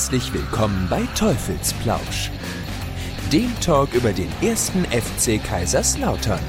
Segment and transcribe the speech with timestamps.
[0.00, 2.30] herzlich willkommen bei Teufelsplausch,
[3.30, 6.40] dem Talk über den ersten FC Kaiserslautern.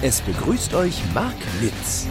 [0.00, 2.06] Es begrüßt euch Marc Litz.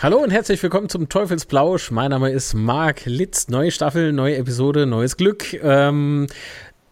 [0.00, 1.90] Hallo und herzlich willkommen zum Teufelsplausch.
[1.90, 3.48] Mein Name ist Marc Litz.
[3.48, 5.54] Neue Staffel, neue Episode, neues Glück.
[5.54, 6.28] Ähm,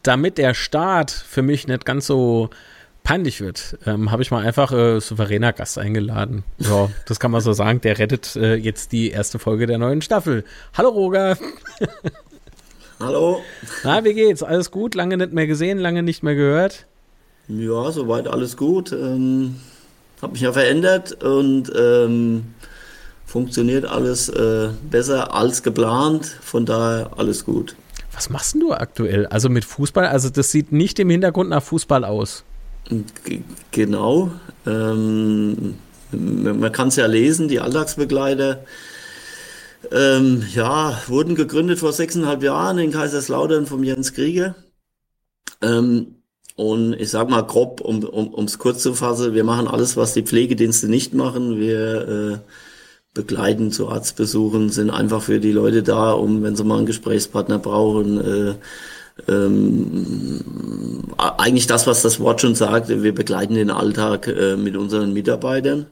[0.03, 2.51] damit der Start für mich nicht ganz so
[3.05, 6.45] peinlich wird, ähm, habe ich mal einfach äh, souveräner Gast eingeladen.
[6.59, 7.81] Ja, das kann man so sagen.
[7.81, 10.45] Der rettet äh, jetzt die erste Folge der neuen Staffel.
[10.75, 11.37] Hallo Roger.
[13.01, 13.43] Hallo.
[13.83, 14.43] Na, wie geht's?
[14.43, 14.95] Alles gut?
[14.95, 16.87] Lange nicht mehr gesehen, lange nicht mehr gehört?
[17.49, 18.93] Ja, soweit alles gut.
[18.93, 19.57] Ähm,
[20.21, 22.55] hab mich ja verändert und ähm,
[23.27, 26.27] funktioniert alles äh, besser als geplant.
[26.27, 27.75] Von daher alles gut.
[28.13, 29.27] Was machst denn du aktuell?
[29.27, 30.07] Also mit Fußball?
[30.07, 32.45] Also das sieht nicht im Hintergrund nach Fußball aus.
[33.71, 34.31] Genau.
[34.67, 35.75] Ähm,
[36.11, 38.65] man kann es ja lesen, die Alltagsbegleiter
[39.91, 44.55] ähm, ja, wurden gegründet vor sechseinhalb Jahren in Kaiserslautern vom Jens Krieger.
[45.61, 46.17] Ähm,
[46.55, 50.13] und ich sag mal grob, um um, es kurz zu fassen, wir machen alles, was
[50.13, 51.59] die Pflegedienste nicht machen.
[51.59, 52.39] Wir äh,
[53.15, 57.59] begleiten zu Arztbesuchen, sind einfach für die Leute da, um, wenn sie mal einen Gesprächspartner
[57.59, 58.55] brauchen, äh,
[59.29, 60.41] ähm,
[61.19, 65.87] eigentlich das, was das Wort schon sagt, wir begleiten den Alltag äh, mit unseren Mitarbeitern.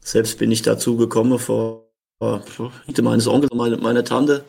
[0.00, 1.88] Selbst bin ich dazu gekommen vor
[2.20, 4.44] meines Onkels, meine, meiner Tante,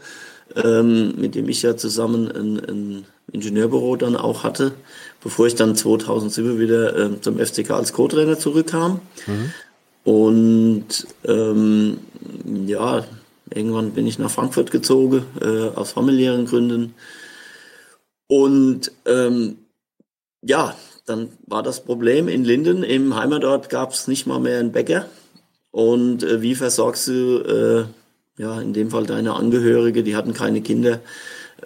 [0.55, 4.71] ähm, mit dem ich ja zusammen ein, ein, Ingenieurbüro dann auch hatte,
[5.21, 9.01] bevor ich dann 2007 wieder äh, zum FCK als Co-Trainer zurückkam.
[9.27, 9.53] Mhm.
[10.03, 11.99] Und ähm,
[12.65, 13.05] ja,
[13.53, 16.95] irgendwann bin ich nach Frankfurt gezogen, äh, aus familiären Gründen.
[18.29, 19.57] Und ähm,
[20.43, 20.75] ja,
[21.07, 25.07] dann war das Problem in Linden, im Heimatort gab es nicht mal mehr einen Bäcker.
[25.71, 27.39] Und äh, wie versorgst du,
[28.37, 30.99] äh, ja, in dem Fall deine Angehörige, die hatten keine Kinder.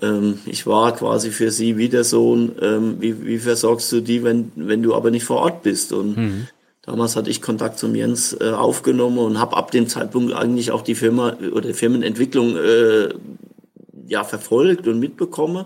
[0.01, 2.53] Ähm, ich war quasi für sie wie der Sohn.
[2.61, 5.91] Ähm, wie, wie versorgst du die, wenn, wenn du aber nicht vor Ort bist?
[5.91, 6.47] Und mhm.
[6.81, 10.81] damals hatte ich Kontakt zum Jens äh, aufgenommen und habe ab dem Zeitpunkt eigentlich auch
[10.81, 13.09] die Firma oder die Firmenentwicklung äh,
[14.07, 15.65] ja verfolgt und mitbekommen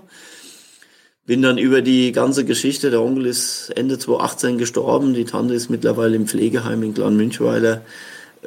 [1.27, 5.69] bin dann über die ganze Geschichte, der Onkel ist Ende 2018 gestorben, die Tante ist
[5.69, 7.81] mittlerweile im Pflegeheim in Glan-Münchweiler,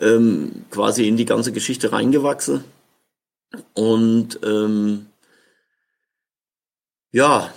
[0.01, 2.65] ähm, quasi in die ganze Geschichte reingewachsen.
[3.75, 5.07] Und ähm,
[7.13, 7.53] ja,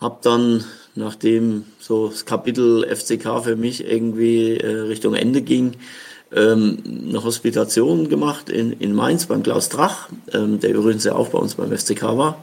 [0.00, 0.64] habe dann,
[0.94, 5.74] nachdem so das Kapitel FCK für mich irgendwie äh, Richtung Ende ging,
[6.32, 11.28] ähm, eine Hospitation gemacht in, in Mainz beim Klaus Drach, ähm, der übrigens ja auch
[11.28, 12.42] bei uns beim FCK war.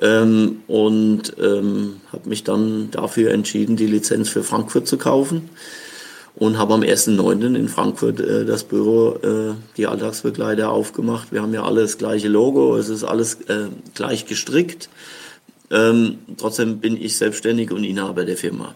[0.00, 5.50] Ähm, und ähm, habe mich dann dafür entschieden, die Lizenz für Frankfurt zu kaufen
[6.36, 7.54] und habe am 1.9.
[7.54, 11.32] in Frankfurt äh, das Büro, äh, die Alltagsbegleiter aufgemacht.
[11.32, 14.88] Wir haben ja alle das gleiche Logo, es ist alles äh, gleich gestrickt.
[15.70, 18.74] Ähm, trotzdem bin ich selbstständig und Inhaber der Firma.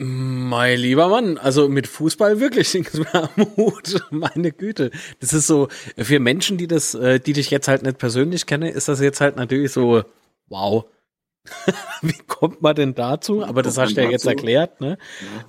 [0.00, 2.72] Mein lieber Mann, also mit Fußball wirklich
[3.56, 4.92] Mut, meine Güte.
[5.18, 5.66] Das ist so,
[5.96, 9.20] für Menschen, die das, äh, die dich jetzt halt nicht persönlich kennen, ist das jetzt
[9.20, 10.04] halt natürlich so,
[10.48, 10.84] wow.
[12.02, 13.44] Wie kommt man denn dazu?
[13.44, 14.98] Aber das hast du ja jetzt erklärt, ne?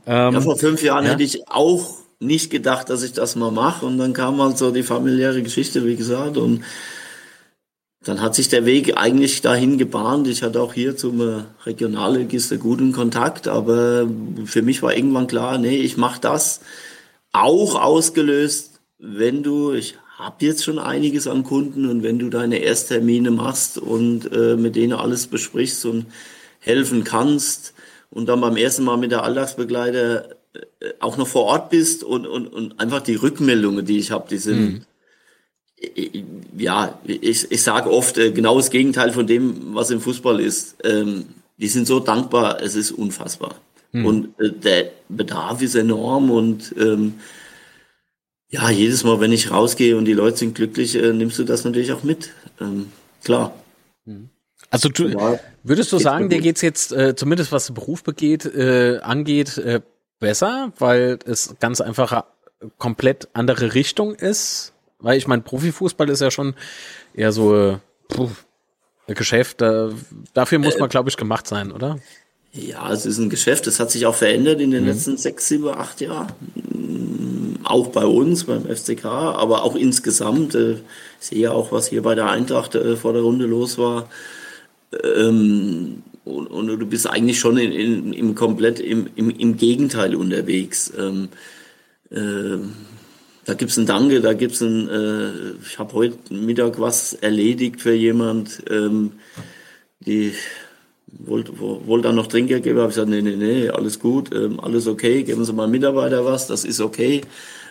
[0.06, 0.28] Ja.
[0.28, 1.12] Ähm, ja, vor fünf Jahren ja.
[1.12, 3.86] hätte ich auch nicht gedacht, dass ich das mal mache.
[3.86, 6.38] Und dann kam halt so die familiäre Geschichte, wie gesagt.
[6.38, 6.64] Und
[8.04, 10.28] dann hat sich der Weg eigentlich dahin gebahnt.
[10.28, 14.08] Ich hatte auch hier zum Regionalregister guten Kontakt, aber
[14.46, 16.62] für mich war irgendwann klar, nee, ich mache das
[17.34, 22.58] auch ausgelöst, wenn du, ich habe jetzt schon einiges an Kunden und wenn du deine
[22.58, 26.08] Ersttermine machst und äh, mit denen alles besprichst und
[26.60, 27.74] helfen kannst
[28.10, 30.60] und dann beim ersten Mal mit der Alltagsbegleiter äh,
[31.00, 34.40] auch noch vor Ort bist und, und, und einfach die Rückmeldungen, die ich habe, die
[34.40, 34.86] sind,
[35.80, 36.26] mhm.
[36.58, 40.76] ja, ich, ich sage oft äh, genau das Gegenteil von dem, was im Fußball ist.
[40.84, 43.56] Ähm, die sind so dankbar, es ist unfassbar.
[43.94, 44.06] Mhm.
[44.06, 47.16] Und äh, der Bedarf ist enorm und ähm,
[48.50, 51.64] ja, jedes Mal, wenn ich rausgehe und die Leute sind glücklich, äh, nimmst du das
[51.64, 52.32] natürlich auch mit.
[52.60, 52.92] Ähm,
[53.24, 53.54] klar.
[54.06, 54.30] Mhm.
[54.72, 58.46] Also du, ja, würdest du sagen, dir geht's jetzt, äh, zumindest was den Beruf begeht,
[58.46, 59.82] äh, angeht, äh,
[60.20, 64.74] besser, weil es ganz einfach eine komplett andere Richtung ist?
[65.00, 66.56] Weil ich meine, Profifußball ist ja schon
[67.14, 67.78] eher so äh,
[68.10, 68.30] puh,
[69.08, 69.62] ein Geschäft.
[69.62, 69.90] Äh,
[70.34, 72.00] dafür muss man, glaube ich, gemacht sein, oder?
[72.52, 74.90] Ja, es ist ein Geschäft, das hat sich auch verändert in den mhm.
[74.90, 76.34] letzten sechs, sieben, acht Jahren
[77.64, 80.56] auch bei uns, beim FCK, aber auch insgesamt.
[80.56, 80.74] Äh,
[81.20, 84.10] ich sehe ja auch, was hier bei der Eintracht äh, vor der Runde los war.
[85.04, 90.16] Ähm, und, und, du bist eigentlich schon in, in, im komplett im, im, im Gegenteil
[90.16, 90.92] unterwegs.
[90.98, 91.30] Ähm,
[92.12, 92.58] äh,
[93.46, 97.94] da gibt's ein Danke, da gibt's ein, äh, ich habe heute Mittag was erledigt für
[97.94, 99.14] jemand, ähm,
[100.02, 100.34] die
[101.18, 104.60] wollte wollt dann noch Trinkgeld geben, habe ich gesagt, nee, nee, nee, alles gut, ähm,
[104.60, 107.22] alles okay, geben Sie mal Mitarbeiter was, das ist okay.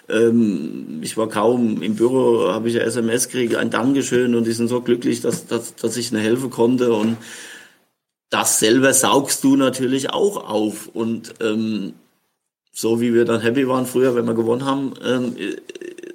[0.09, 4.53] Ähm, ich war kaum im Büro, habe ich eine SMS gekriegt, ein Dankeschön und die
[4.53, 7.17] sind so glücklich, dass, dass, dass ich ihnen helfen konnte und
[8.31, 11.95] das selber saugst du natürlich auch auf und ähm,
[12.73, 15.35] so wie wir dann happy waren früher, wenn wir gewonnen haben, ähm,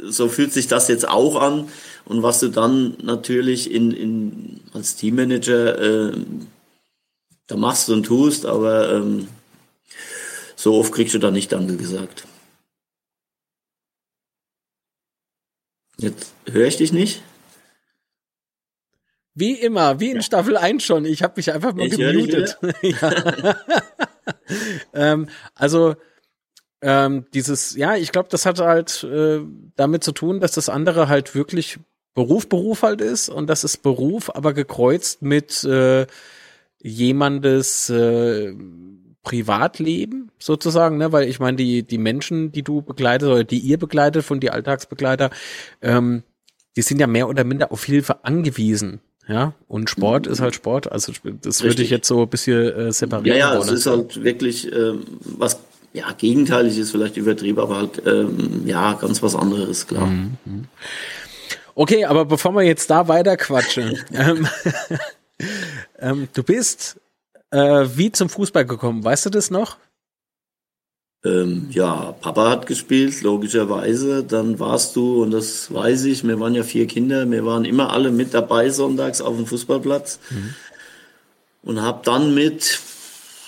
[0.01, 1.67] so fühlt sich das jetzt auch an.
[2.05, 6.11] Und was du dann natürlich in, in, als Teammanager äh,
[7.47, 9.27] da machst und tust, aber ähm,
[10.55, 12.25] so oft kriegst du da nicht Danke gesagt.
[15.97, 17.21] Jetzt höre ich dich nicht.
[19.35, 21.05] Wie immer, wie in Staffel 1 schon.
[21.05, 22.57] Ich habe mich einfach mal ich gemutet.
[24.93, 25.95] ähm, also
[26.81, 29.39] ähm, dieses, ja, ich glaube, das hat halt äh,
[29.75, 31.79] damit zu tun, dass das andere halt wirklich
[32.13, 36.05] Beruf, Beruf halt ist und das ist Beruf, aber gekreuzt mit äh,
[36.83, 38.53] jemandes äh,
[39.23, 41.11] Privatleben sozusagen, ne?
[41.11, 44.51] Weil ich meine, die, die Menschen, die du begleitet oder die ihr begleitet von die
[44.51, 45.31] Alltagsbegleiter,
[45.81, 46.23] ähm,
[46.75, 48.99] die sind ja mehr oder minder auf Hilfe angewiesen.
[49.25, 50.33] Ja, und Sport mhm.
[50.33, 50.91] ist halt Sport.
[50.91, 51.63] Also das Richtig.
[51.63, 53.37] würde ich jetzt so ein bisschen äh, separieren.
[53.37, 55.59] Ja, ja, es ist halt wirklich ähm, was
[55.93, 60.07] ja, gegenteilig ist vielleicht übertrieben, aber halt, ähm, ja, ganz was anderes, klar.
[60.07, 60.37] Mhm.
[60.43, 60.65] mhm.
[61.75, 64.47] Okay, aber bevor wir jetzt da weiter quatschen, ähm,
[66.03, 66.99] ähm, du bist
[67.51, 69.77] äh, wie zum Fußball gekommen, weißt du das noch?
[71.25, 74.23] Ähm, ja, Papa hat gespielt, logischerweise.
[74.23, 77.91] Dann warst du, und das weiß ich, wir waren ja vier Kinder, wir waren immer
[77.91, 80.19] alle mit dabei sonntags auf dem Fußballplatz.
[80.29, 80.55] Mhm.
[81.63, 82.79] Und hab dann mit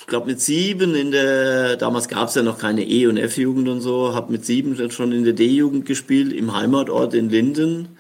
[0.06, 3.68] ich glaube mit sieben in der, damals gab es ja noch keine E- und F-Jugend
[3.68, 7.98] und so, habe mit sieben schon in der D-Jugend gespielt, im Heimatort in Linden.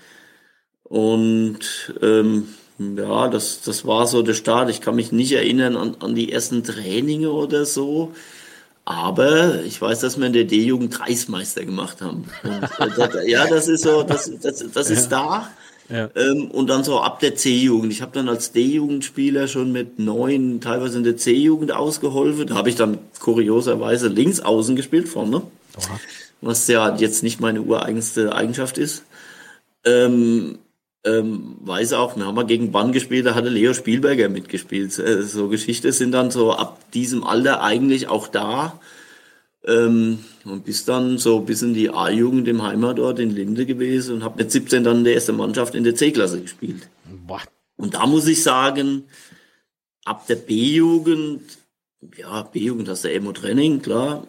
[0.84, 4.69] Und ähm, ja, das, das war so der Start.
[4.69, 8.13] Ich kann mich nicht erinnern an, an die ersten Traininge oder so.
[8.83, 12.25] Aber ich weiß, dass wir in der D-Jugend Kreismeister gemacht haben.
[12.44, 15.50] Und, äh, ja, das ist so, das, das, das ist da.
[15.89, 16.10] Ja.
[16.16, 17.92] Ähm, und dann so ab der C-Jugend.
[17.92, 22.48] Ich habe dann als D-Jugendspieler schon mit neun, teilweise in der C-Jugend ausgeholfen.
[22.48, 25.38] Da habe ich dann kurioserweise links außen gespielt, vorne.
[25.78, 26.00] Oha.
[26.42, 29.04] Was ja jetzt nicht meine ureigenste Eigenschaft ist.
[29.83, 30.60] Ähm,
[31.06, 34.98] ähm, weiß auch, wir haben mal gegen Bann gespielt, da hatte Leo Spielberger mitgespielt.
[34.98, 38.80] Äh, so Geschichte sind dann so ab diesem Alter eigentlich auch da.
[39.66, 44.24] Ähm, und bis dann so bis in die A-Jugend im Heimatort in Linde gewesen und
[44.24, 46.88] habe mit 17 dann in der ersten Mannschaft in der C-Klasse gespielt.
[47.25, 47.42] Boah.
[47.78, 49.04] Und da muss ich sagen,
[50.06, 51.42] ab der B-Jugend,
[52.18, 54.25] ja, B-Jugend hast du Emo-Training, klar.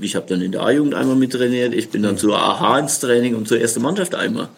[0.00, 1.74] Ich habe dann in der A-Jugend einmal mit trainiert.
[1.74, 4.48] Ich bin dann zur AH ins Training und zur ersten Mannschaft einmal.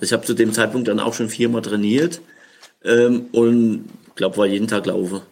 [0.00, 2.20] Also ich habe zu dem Zeitpunkt dann auch schon viermal trainiert
[2.84, 3.84] ähm, und
[4.18, 5.22] glaube, war jeden Tag laufen.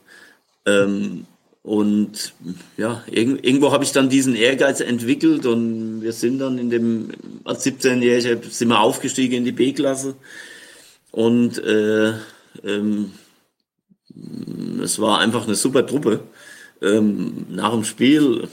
[0.65, 1.27] Ähm,
[1.63, 2.33] und
[2.77, 7.11] ja, irgendwo habe ich dann diesen Ehrgeiz entwickelt und wir sind dann in dem,
[7.45, 10.15] als 17-Jähriger sind wir aufgestiegen in die B-Klasse.
[11.11, 12.13] Und äh,
[12.65, 13.13] ähm,
[14.83, 16.21] es war einfach eine super Truppe.
[16.81, 18.49] Ähm, nach dem Spiel,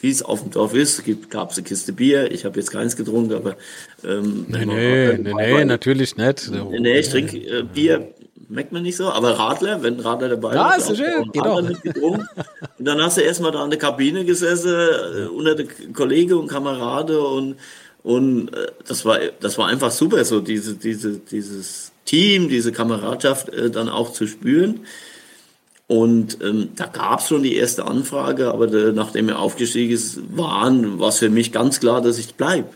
[0.00, 2.30] wie es auf dem Dorf ist, gab es eine Kiste Bier.
[2.30, 3.56] Ich habe jetzt keins getrunken, aber
[4.04, 6.50] ähm, nee, nee, nee, nee, natürlich nicht.
[6.50, 8.14] Nee, ich trinke äh, Bier
[8.48, 11.58] merkt man nicht so, aber Radler, wenn Radler dabei ja, ist, ist schön, geht auch.
[11.58, 12.26] Und
[12.78, 17.20] dann hast du erstmal da in der Kabine gesessen, äh, unter den Kollegen und Kamerade
[17.20, 17.56] und,
[18.02, 23.50] und äh, das war, das war einfach super, so diese, diese, dieses Team, diese Kameradschaft
[23.50, 24.80] äh, dann auch zu spüren.
[25.88, 30.20] Und ähm, da gab es schon die erste Anfrage, aber de, nachdem er aufgestiegen ist,
[30.36, 32.68] waren, war es für mich ganz klar, dass ich bleibe.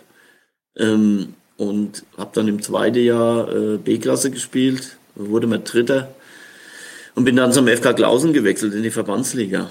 [0.76, 6.14] Ähm, und habe dann im zweiten Jahr äh, B-Klasse gespielt wurde mal Dritter
[7.14, 9.70] und bin dann zum FK Klausen gewechselt in die Verbandsliga.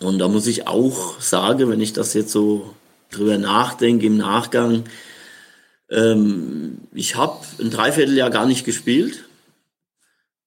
[0.00, 2.74] Und da muss ich auch sagen, wenn ich das jetzt so
[3.10, 4.84] drüber nachdenke im Nachgang,
[5.90, 9.24] ähm, ich habe ein Dreivierteljahr gar nicht gespielt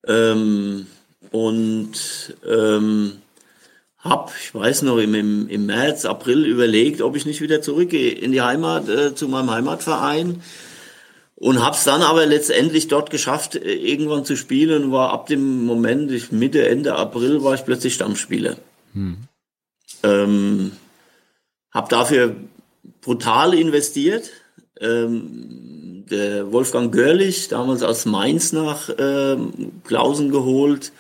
[0.08, 0.88] ähm,
[1.32, 3.14] und ähm,
[3.98, 8.12] habe, ich weiß noch, im, im, im März, April überlegt, ob ich nicht wieder zurückgehe
[8.12, 10.42] in die Heimat, äh, zu meinem Heimatverein
[11.40, 14.92] und habe es dann aber letztendlich dort geschafft, äh, irgendwann zu spielen.
[14.92, 18.58] War ab dem Moment, ich, Mitte, Ende April, war ich plötzlich Stammspieler.
[18.94, 19.18] Hm.
[20.04, 20.72] Ähm,
[21.72, 22.36] habe dafür
[23.02, 24.32] brutal investiert.
[24.80, 30.92] Ähm, der Wolfgang Görlich, damals aus Mainz nach ähm, Klausen geholt.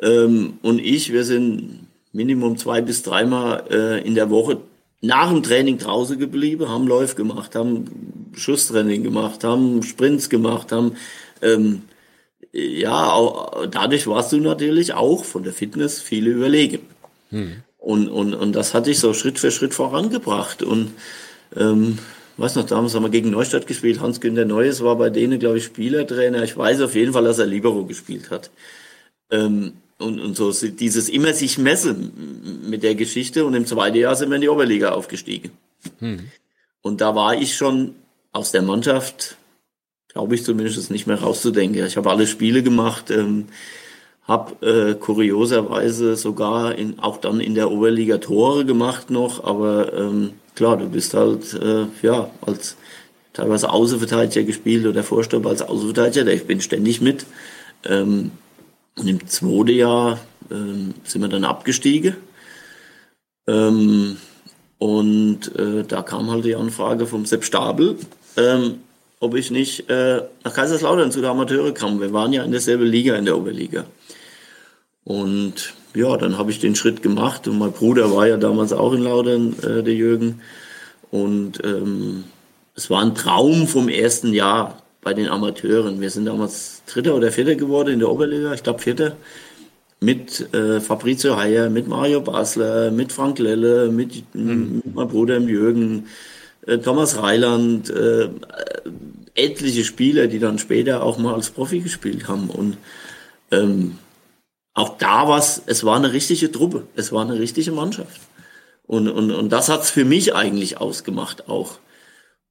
[0.00, 4.58] Ähm, und ich, wir sind Minimum zwei bis dreimal äh, in der Woche
[5.02, 10.96] nach dem Training draußen geblieben, haben Läufe gemacht, haben Schusstraining gemacht, haben Sprints gemacht, haben
[11.42, 11.82] ähm,
[12.52, 16.80] ja, auch, dadurch warst du natürlich auch von der Fitness viele überlegen.
[17.30, 17.62] Hm.
[17.78, 20.62] Und, und, und das hatte ich so Schritt für Schritt vorangebracht.
[20.62, 20.92] Und
[21.56, 21.98] ähm,
[22.36, 24.00] weiß noch, damals haben wir gegen Neustadt gespielt.
[24.00, 26.42] Hans-Günter Neues war bei denen, glaube ich, Spielertrainer.
[26.42, 28.50] Ich weiß auf jeden Fall, dass er Libero gespielt hat.
[29.30, 33.44] Ähm, und, und so dieses immer sich messen mit der Geschichte.
[33.44, 35.50] Und im zweiten Jahr sind wir in die Oberliga aufgestiegen.
[35.98, 36.30] Hm.
[36.82, 37.94] Und da war ich schon
[38.32, 39.36] aus der Mannschaft,
[40.08, 41.84] glaube ich zumindest, nicht mehr rauszudenken.
[41.84, 43.46] Ich habe alle Spiele gemacht, ähm,
[44.24, 50.34] habe äh, kurioserweise sogar in, auch dann in der Oberliga Tore gemacht noch, aber ähm,
[50.54, 52.76] klar, du bist halt, äh, ja, als
[53.32, 57.26] teilweise Außenverteidiger gespielt oder Vorstopp als Außenverteidiger, ich bin ständig mit.
[57.84, 58.30] Ähm,
[58.96, 60.18] und im zweiten Jahr
[60.50, 62.16] ähm, sind wir dann abgestiegen.
[63.46, 64.16] Ähm,
[64.78, 67.96] und äh, da kam halt die Anfrage vom Sepp Stabel,
[68.36, 68.80] ähm,
[69.20, 72.00] ob ich nicht äh, nach Kaiserslautern zu der Amateure kam.
[72.00, 73.84] Wir waren ja in derselben Liga, in der Oberliga.
[75.04, 78.92] Und ja, dann habe ich den Schritt gemacht und mein Bruder war ja damals auch
[78.92, 80.40] in Laudern, äh, der Jürgen.
[81.10, 82.24] Und ähm,
[82.74, 86.00] es war ein Traum vom ersten Jahr bei den Amateuren.
[86.00, 89.16] Wir sind damals Dritter oder Vierter geworden in der Oberliga, ich glaube Vierter.
[90.00, 94.82] Mit äh, Fabrizio Heyer, mit Mario Basler, mit Frank Lelle, mit, mhm.
[94.84, 96.06] mit meinem Bruder Jürgen,
[96.66, 98.28] äh, Thomas Reiland, äh,
[99.34, 102.48] etliche Spieler, die dann später auch mal als Profi gespielt haben.
[102.48, 102.78] Und
[103.50, 103.98] ähm,
[104.74, 108.20] auch da war es, es war eine richtige Truppe, es war eine richtige Mannschaft.
[108.86, 111.78] Und, und, und das hat's für mich eigentlich ausgemacht auch.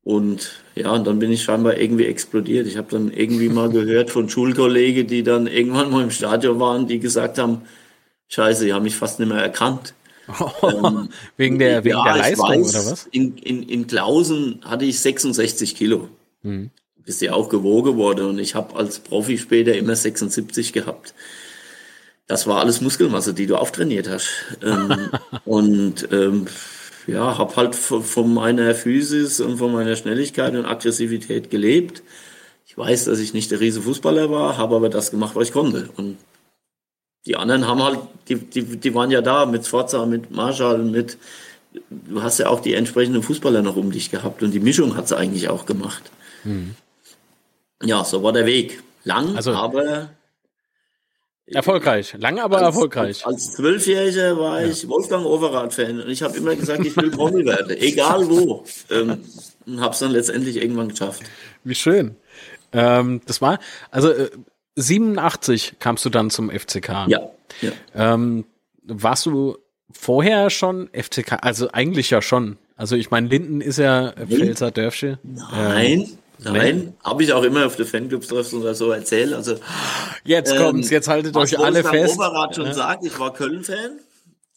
[0.04, 2.68] Und ja, und dann bin ich scheinbar irgendwie explodiert.
[2.68, 6.88] Ich habe dann irgendwie mal gehört von Schulkollegen, die dann irgendwann mal im Stadion waren,
[6.88, 7.62] die gesagt haben,
[8.28, 9.94] scheiße, die haben mich fast nicht mehr erkannt.
[10.64, 13.08] ähm, wegen der, wegen ja, der Leistung weiß, oder was?
[13.12, 16.10] In, in, in Klausen hatte ich 66 Kilo.
[16.44, 16.70] Hm.
[16.98, 21.16] Bist ja auch gewogen worden und ich habe als Profi später immer 76 gehabt
[22.30, 24.30] das war alles Muskelmasse, die du auftrainiert hast.
[24.64, 25.10] Ähm,
[25.46, 26.46] und ähm,
[27.12, 32.04] ja, habe halt von meiner Physis und von meiner Schnelligkeit und Aggressivität gelebt.
[32.66, 35.54] Ich weiß, dass ich nicht der riese Fußballer war, habe aber das gemacht, was ich
[35.54, 35.90] konnte.
[35.98, 36.18] Und
[37.26, 41.18] die anderen haben halt, die, die, die waren ja da mit Sforza, mit Marschall, mit,
[41.90, 45.08] du hast ja auch die entsprechenden Fußballer noch um dich gehabt und die Mischung hat
[45.08, 46.04] sie eigentlich auch gemacht.
[46.44, 46.76] Mhm.
[47.84, 48.84] Ja, so war der Weg.
[49.04, 50.10] Lang, also, aber
[51.54, 53.26] Erfolgreich, lange aber als, erfolgreich.
[53.26, 57.72] Als Zwölfjähriger war ich Wolfgang Overath-Fan und ich habe immer gesagt, ich will Promi werden,
[57.80, 58.64] egal wo.
[58.90, 59.24] Ähm,
[59.66, 61.24] und habe es dann letztendlich irgendwann geschafft.
[61.64, 62.16] Wie schön.
[62.72, 63.60] Ähm, das war,
[63.92, 64.30] also äh,
[64.76, 67.08] 87 kamst du dann zum FCK.
[67.08, 67.30] Ja.
[67.62, 67.72] ja.
[67.96, 68.46] Ähm,
[68.84, 69.58] warst du
[69.92, 71.40] vorher schon FCK?
[71.42, 72.58] Also eigentlich ja schon.
[72.76, 75.20] Also ich meine, Linden ist ja Pfälzer Dörfsche.
[75.24, 76.18] Nein.
[76.44, 79.34] Nein, habe ich auch immer auf der Fanclubs-Treffen oder so erzählt.
[79.34, 79.56] Also
[80.24, 82.16] jetzt kommt's, ähm, jetzt haltet euch alle fest.
[82.16, 82.74] Oberrat schon ja.
[82.74, 84.00] sagt, ich war Köln-Fan,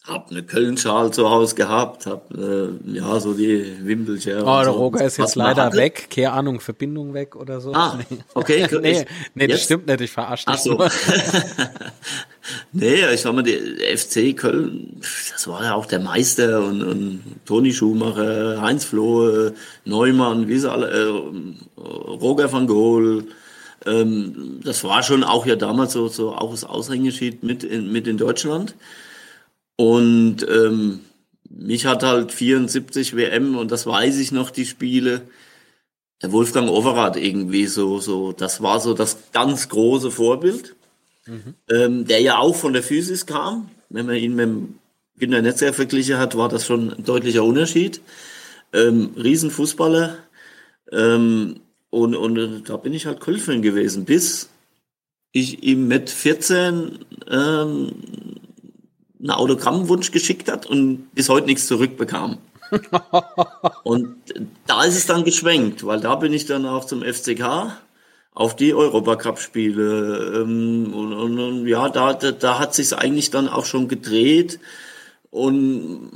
[0.05, 4.41] hab eine Köln-Schal zu Hause gehabt, hab äh, ja so die Wimpelchen.
[4.41, 5.77] Oh, der so, Roger ist jetzt leider hatte.
[5.77, 7.73] weg, keine Ahnung, Verbindung weg oder so.
[7.73, 7.97] Ah,
[8.33, 8.67] okay.
[8.81, 10.77] nee, nee, das stimmt nicht, ich verarsche dich Ach so.
[12.73, 14.99] nee, ich sag mal, der FC Köln,
[15.31, 19.53] das war ja auch der Meister und, und Toni Schumacher, Heinz Flohe,
[19.85, 23.23] Neumann, wie sie alle, äh, Roger van Gool,
[23.85, 28.05] ähm, das war schon auch ja damals so, so auch das Aushängeschied mit in, mit
[28.07, 28.75] in Deutschland.
[29.75, 30.99] Und ähm,
[31.49, 35.21] mich hat halt 74 WM und das weiß ich noch, die Spiele.
[36.21, 40.75] Der Wolfgang Overath irgendwie so, so, das war so das ganz große Vorbild
[41.25, 41.55] mhm.
[41.69, 43.69] ähm, der ja auch von der Physis kam.
[43.89, 44.79] Wenn man ihn mit dem
[45.17, 48.01] Günter Netzger verglichen hat, war das schon ein deutlicher Unterschied.
[48.73, 50.17] Ähm, Riesenfußballer.
[50.91, 54.49] Ähm, und, und äh, da bin ich halt Köln gewesen, bis
[55.31, 56.99] ich ihm mit 14
[57.29, 57.91] ähm,
[59.23, 62.37] einen Autogrammwunsch geschickt hat und bis heute nichts zurückbekam.
[63.83, 64.15] und
[64.67, 67.71] da ist es dann geschwenkt, weil da bin ich dann auch zum FCK
[68.33, 70.41] auf die Europacup-Spiele.
[70.41, 74.59] Ähm, und, und, und, ja, da, da, da hat sich's eigentlich dann auch schon gedreht.
[75.31, 76.11] Und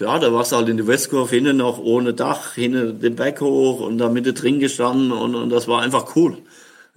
[0.00, 3.40] ja, da warst du halt in der Westkurve hinten noch ohne Dach, hinten den Berg
[3.40, 6.38] hoch und da Mitte drin gestanden und, und das war einfach cool.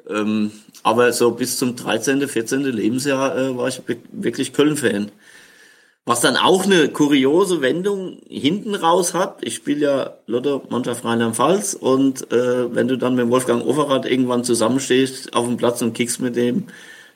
[0.10, 0.52] Ähm,
[0.84, 2.64] aber so bis zum 13., 14.
[2.64, 3.82] Lebensjahr äh, war ich
[4.12, 5.12] wirklich Köln-Fan.
[6.08, 9.40] Was dann auch eine kuriose Wendung hinten raus hat.
[9.42, 14.44] Ich spiele ja Lotto Mannschaft Rheinland-Pfalz und äh, wenn du dann mit Wolfgang Overath irgendwann
[14.44, 16.68] zusammenstehst auf dem Platz und kickst mit dem,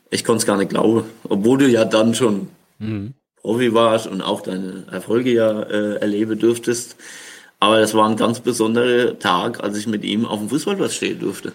[0.10, 1.04] ich konnte es gar nicht glauben.
[1.28, 2.48] Obwohl du ja dann schon
[2.80, 3.14] mhm.
[3.42, 6.96] Profi warst und auch deine Erfolge ja äh, erleben durftest.
[7.60, 11.20] Aber das war ein ganz besonderer Tag, als ich mit ihm auf dem Fußballplatz stehen
[11.20, 11.54] durfte.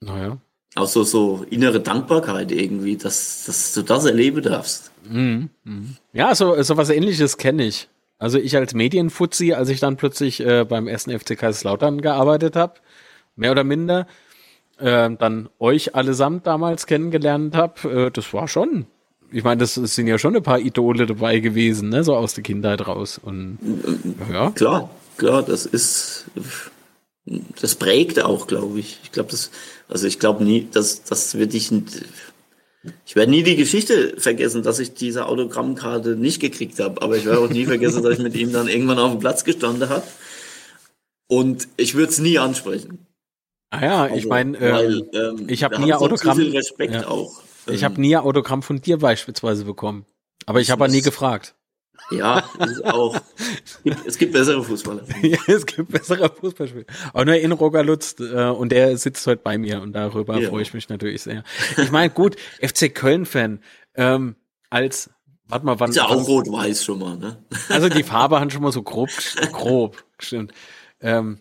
[0.00, 0.38] Naja.
[0.74, 4.90] Auch so, so innere Dankbarkeit irgendwie, dass, dass du das erleben darfst.
[5.08, 5.50] Mhm.
[5.64, 5.96] Mhm.
[6.12, 7.88] Ja, so, so was ähnliches kenne ich.
[8.18, 12.74] Also ich als Medienfuzzi, als ich dann plötzlich äh, beim ersten FC Kaiserslautern gearbeitet habe,
[13.36, 14.06] mehr oder minder,
[14.78, 18.86] äh, dann euch allesamt damals kennengelernt habe, äh, das war schon.
[19.30, 22.34] Ich meine, das, das sind ja schon ein paar Idole dabei gewesen, ne, so aus
[22.34, 23.20] der Kindheit raus.
[23.22, 23.58] Und
[24.32, 24.50] ja.
[24.50, 26.26] Klar, klar, das ist
[27.60, 29.00] das prägt auch, glaube ich.
[29.02, 29.50] Ich glaube, das,
[29.88, 31.70] also ich glaube nie, dass das wird ich
[33.04, 37.24] ich werde nie die Geschichte vergessen, dass ich diese Autogrammkarte nicht gekriegt habe, aber ich
[37.24, 40.04] werde auch nie vergessen, dass ich mit ihm dann irgendwann auf dem Platz gestanden habe.
[41.26, 43.06] Und ich würde es nie ansprechen.
[43.70, 46.38] Ah ja, also, ich meine, ähm, ähm, ich habe nie Autogramm.
[46.38, 47.08] Respekt ja.
[47.08, 47.42] auch.
[47.66, 50.06] Ich habe nie Autogramm von dir beispielsweise bekommen,
[50.46, 51.54] aber ich habe nie gefragt.
[52.10, 53.16] Ja, ist auch.
[53.64, 55.02] Es gibt, es gibt bessere Fußballer.
[55.22, 56.84] ja, es gibt bessere Fußballspieler.
[57.12, 60.48] Auch nur in Roger Lutz äh, und der sitzt heute bei mir und darüber ja.
[60.48, 61.44] freue ich mich natürlich sehr.
[61.76, 63.60] Ich meine, gut, FC Köln-Fan,
[63.94, 64.36] ähm,
[64.70, 65.10] als,
[65.46, 65.90] warte mal, wann.
[65.90, 67.42] Ist ja auch rot-weiß schon mal, ne?
[67.68, 69.10] Also die Farbe hat schon mal so grob,
[69.52, 70.52] grob, stimmt.
[71.00, 71.38] Ähm,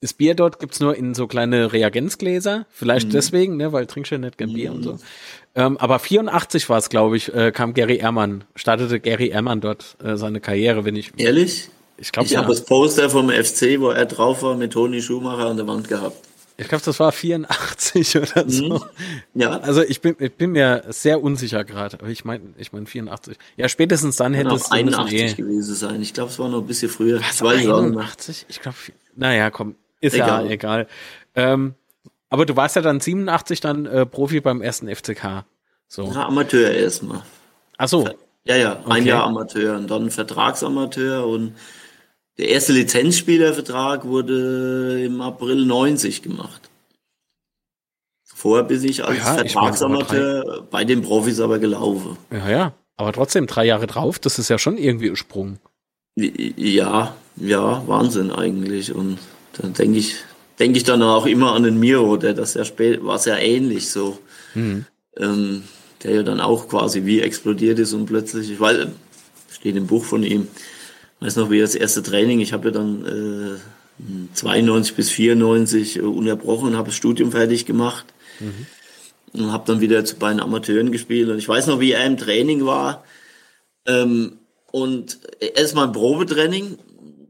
[0.00, 3.12] das Bier dort gibt's nur in so kleine Reagenzgläser, vielleicht mhm.
[3.12, 4.76] deswegen, ne, weil trinkst du ja nicht gern Bier mhm.
[4.76, 4.98] und so.
[5.56, 9.96] Ähm, aber 84 war es, glaube ich, äh, kam Gary Ehrmann, startete Gary Ehrmann dort
[10.04, 11.12] äh, seine Karriere, wenn ich.
[11.16, 11.70] Ehrlich?
[11.96, 12.40] Ich glaube, ich ja.
[12.40, 15.88] habe das Poster vom FC, wo er drauf war, mit Toni Schumacher an der Wand
[15.88, 16.18] gehabt.
[16.58, 18.68] Ich glaube, das war 84 oder so.
[18.68, 18.80] Mhm.
[19.34, 19.58] Ja.
[19.60, 21.98] Also ich bin, ich bin mir sehr unsicher gerade.
[22.00, 23.38] Aber ich meine, ich meine 84.
[23.56, 26.02] Ja, spätestens dann hätte es 81 eh gewesen sein.
[26.02, 27.20] Ich glaube, es war noch ein bisschen früher.
[27.20, 28.46] Was, 81?
[28.48, 28.76] Ich glaube,
[29.14, 30.46] naja, komm, ist egal.
[30.46, 30.88] ja egal.
[31.34, 31.74] Ähm,
[32.36, 35.46] aber du warst ja dann 87 dann äh, Profi beim ersten FCK.
[35.88, 36.12] So.
[36.12, 37.22] Ja, Amateur erstmal.
[37.78, 38.06] Ach so.
[38.44, 39.08] Ja, ja, ein okay.
[39.08, 41.54] Jahr Amateur und dann Vertragsamateur und
[42.36, 46.68] der erste Lizenzspielervertrag wurde im April 90 gemacht.
[48.22, 52.18] Vorher bin ich als ja, Vertragsamateur ich bei den Profis aber gelaufen.
[52.30, 52.72] Ja, ja.
[52.98, 55.58] Aber trotzdem drei Jahre drauf, das ist ja schon irgendwie ein Sprung.
[56.16, 58.94] Ja, ja, Wahnsinn eigentlich.
[58.94, 59.18] Und
[59.54, 60.16] da denke ich,
[60.58, 63.90] denke ich dann auch immer an den Miro, der das ja spät, war sehr ähnlich
[63.90, 64.18] so.
[64.54, 64.86] Mhm.
[65.16, 65.62] Ähm,
[66.02, 68.86] der ja dann auch quasi wie explodiert ist und plötzlich, ich weiß,
[69.50, 70.48] steht im Buch von ihm,
[71.20, 73.58] weiß noch, wie das erste Training, ich habe ja dann
[73.98, 78.06] äh, 92 bis 94 äh, unterbrochen, habe das Studium fertig gemacht
[78.40, 78.66] mhm.
[79.32, 82.04] und habe dann wieder zu, bei den Amateuren gespielt und ich weiß noch, wie er
[82.04, 83.04] im Training war
[83.86, 84.38] ähm,
[84.70, 86.78] und erstmal ein Probetraining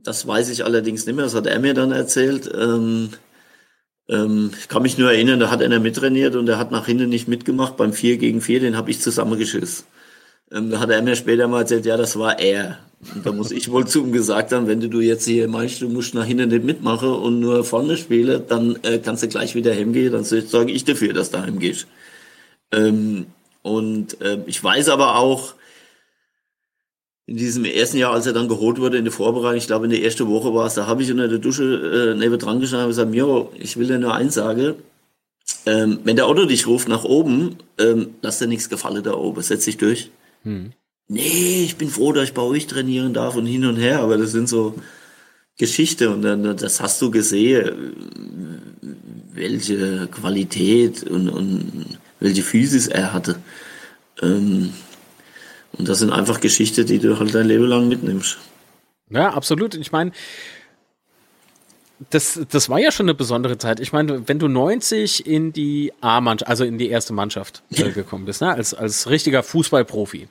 [0.06, 2.50] das weiß ich allerdings nicht mehr, das hat er mir dann erzählt.
[2.54, 3.10] Ähm,
[4.08, 7.08] ähm, ich kann mich nur erinnern, da hat einer mittrainiert und er hat nach hinten
[7.08, 9.84] nicht mitgemacht beim 4 gegen 4, den habe ich zusammengeschissen.
[10.52, 12.78] Ähm, da hat er mir später mal erzählt, ja, das war er.
[13.14, 15.88] Und da muss ich wohl zu ihm gesagt haben, wenn du jetzt hier meinst, du
[15.88, 19.74] musst nach hinten nicht mitmachen und nur vorne spielen, dann äh, kannst du gleich wieder
[19.74, 21.88] heimgehen, dann sage ich dafür, dass du heimgehst.
[22.72, 23.26] Ähm,
[23.62, 25.54] und äh, ich weiß aber auch,
[27.26, 29.90] in diesem ersten Jahr, als er dann geholt wurde in der Vorbereitung, ich glaube in
[29.90, 32.86] der ersten Woche war es, da habe ich unter der Dusche äh, neben dran gestanden
[32.86, 34.74] und gesagt, Miro, ich will dir nur eins sagen,
[35.66, 39.42] ähm, wenn der Otto dich ruft nach oben, ähm, lass dir nichts gefallen da oben,
[39.42, 40.10] setz dich durch.
[40.44, 40.70] Hm.
[41.08, 44.18] Nee, ich bin froh, dass ich bei euch trainieren darf und hin und her, aber
[44.18, 44.74] das sind so
[45.58, 47.96] Geschichte und dann, das hast du gesehen,
[49.32, 53.36] welche Qualität und, und welche Physis er hatte.
[54.22, 54.72] Ähm,
[55.78, 58.38] und das sind einfach Geschichten, die du halt dein Leben lang mitnimmst.
[59.10, 59.74] Ja, absolut.
[59.74, 60.12] Ich meine,
[62.10, 63.80] das, das war ja schon eine besondere Zeit.
[63.80, 68.26] Ich meine, wenn du 90 in die A-Mannschaft, also in die erste Mannschaft äh, gekommen
[68.26, 70.28] bist, ne, als, als richtiger Fußballprofi.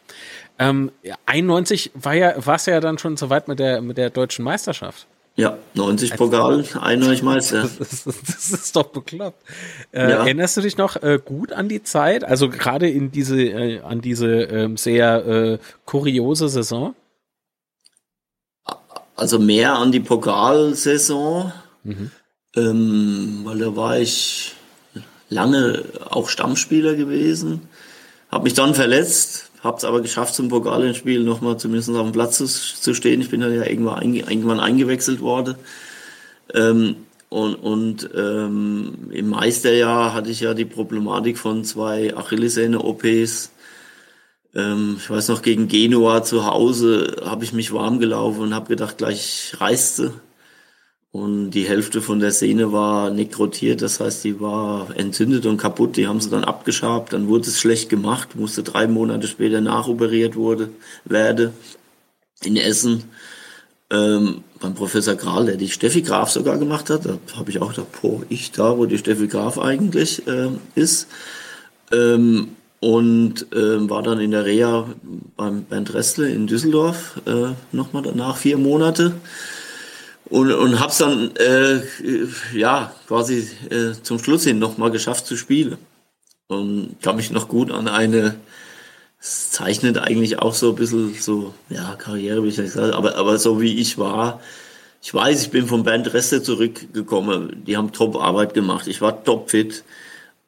[0.60, 0.92] Ähm,
[1.26, 5.08] 91 war ja, warst ja dann schon so weit mit der, mit der deutschen Meisterschaft.
[5.38, 7.64] Ja, 90 Pokal, 91 Meister.
[7.64, 9.44] Das, das, das, ist doch bekloppt.
[9.92, 10.18] Äh, ja.
[10.20, 12.24] Erinnerst du dich noch äh, gut an die Zeit?
[12.24, 16.96] Also gerade in diese, äh, an diese ähm, sehr äh, kuriose Saison?
[19.18, 21.52] Also mehr an die Pokalsaison,
[21.84, 22.12] mhm.
[22.56, 24.56] ähm, weil da war ich
[25.30, 27.68] lange auch Stammspieler gewesen,
[28.30, 32.38] habe mich dann verletzt, habe es aber geschafft, zum Pokalendspiel nochmal zumindest auf dem Platz
[32.38, 33.20] zu, zu, stehen.
[33.20, 35.56] Ich bin dann ja irgendwann, einge, irgendwann eingewechselt worden.
[36.54, 36.98] Ähm,
[37.30, 43.52] und und ähm, im Meisterjahr hatte ich ja die Problematik von zwei Achillessehne-OPs.
[44.54, 48.68] Ähm, ich weiß noch, gegen Genua zu Hause habe ich mich warm gelaufen und habe
[48.70, 50.14] gedacht, gleich reißt sie.
[51.16, 55.96] Und die Hälfte von der Sehne war nekrotiert, das heißt, die war entzündet und kaputt.
[55.96, 60.36] Die haben sie dann abgeschabt, dann wurde es schlecht gemacht, musste drei Monate später nachoperiert
[60.36, 60.72] wurde,
[61.06, 61.54] werde
[62.44, 63.06] in Essen
[63.92, 67.06] ähm, beim Professor Kral, der die Steffi Graf sogar gemacht hat.
[67.06, 71.08] Da habe ich auch gedacht, boah, ich da, wo die Steffi Graf eigentlich äh, ist.
[71.94, 72.50] Ähm,
[72.82, 74.90] und äh, war dann in der Reha
[75.38, 79.14] beim Bernd Ressle in Düsseldorf äh, nochmal danach vier Monate
[80.30, 81.82] und, und habe es dann äh,
[82.54, 85.78] ja quasi äh, zum Schluss hin nochmal geschafft zu spielen.
[86.48, 88.36] Und kann mich noch gut an eine
[89.20, 93.16] es zeichnet eigentlich auch so ein bisschen so ja Karriere wie ich nicht sagen aber
[93.16, 94.40] aber so wie ich war
[95.02, 97.64] ich weiß ich bin vom Bernd Reste zurückgekommen.
[97.68, 98.88] Die haben top Arbeit gemacht.
[98.88, 99.84] Ich war top fit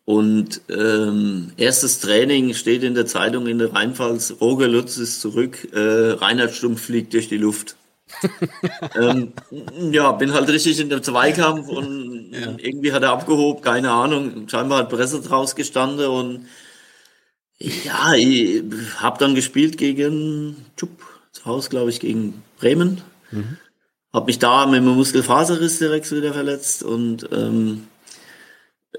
[0.04, 5.68] und ähm, erstes Training steht in der Zeitung in der Rheinpfalz, Roger Lutz ist zurück,
[5.74, 7.76] äh, Reinhard Stumpf fliegt durch die Luft.
[8.96, 9.34] Ähm,
[9.92, 12.56] ja, bin halt richtig in dem Zweikampf und ja.
[12.58, 14.48] irgendwie hat er abgehoben, keine Ahnung.
[14.50, 16.48] Scheinbar hat Presse draus gestanden und
[17.60, 18.64] ja, ich
[18.98, 23.02] habe dann gespielt gegen Tschupp, zu Hause, glaube ich, gegen Bremen.
[23.32, 23.58] Mhm.
[24.14, 27.88] Habe mich da mit einem Muskelfaserriss direkt wieder verletzt und ähm,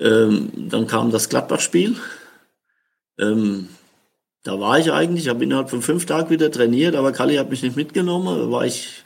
[0.00, 1.96] ähm, dann kam das Gladbach-Spiel.
[3.18, 3.68] Ähm,
[4.48, 7.62] da war ich eigentlich, habe innerhalb von fünf Tagen wieder trainiert, aber Kalli hat mich
[7.62, 8.38] nicht mitgenommen.
[8.38, 9.04] Da war ich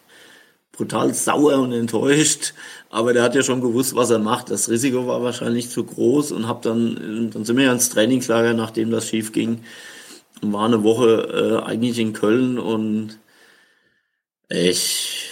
[0.70, 2.55] brutal sauer und enttäuscht.
[2.90, 4.52] Aber der hat ja schon gewusst, was er macht.
[4.52, 8.55] Das Risiko war wahrscheinlich zu groß und hab dann, dann sind wir ja ins Trainingslager,
[8.55, 9.64] nachdem das schief ging.
[10.42, 13.18] Und war eine Woche äh, eigentlich in Köln und
[14.48, 15.28] ich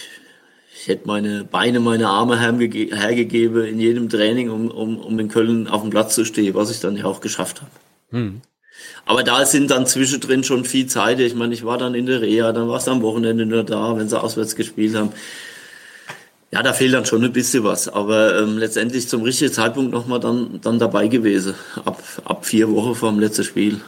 [0.75, 5.67] ich hätte meine Beine, meine Arme hergegeben in jedem Training, um, um, um in Köln
[5.67, 7.71] auf dem Platz zu stehen, was ich dann ja auch geschafft habe.
[8.09, 8.41] Hm.
[9.05, 11.19] Aber da sind dann zwischendrin schon viel Zeit.
[11.19, 13.97] Ich meine, ich war dann in der Reha, dann war es am Wochenende nur da,
[13.97, 15.11] wenn sie auswärts gespielt haben.
[16.51, 17.87] Ja, da fehlt dann schon ein bisschen was.
[17.87, 21.55] Aber ähm, letztendlich zum richtigen Zeitpunkt nochmal dann, dann dabei gewesen.
[21.85, 23.79] Ab, ab vier Wochen vor dem letzten Spiel.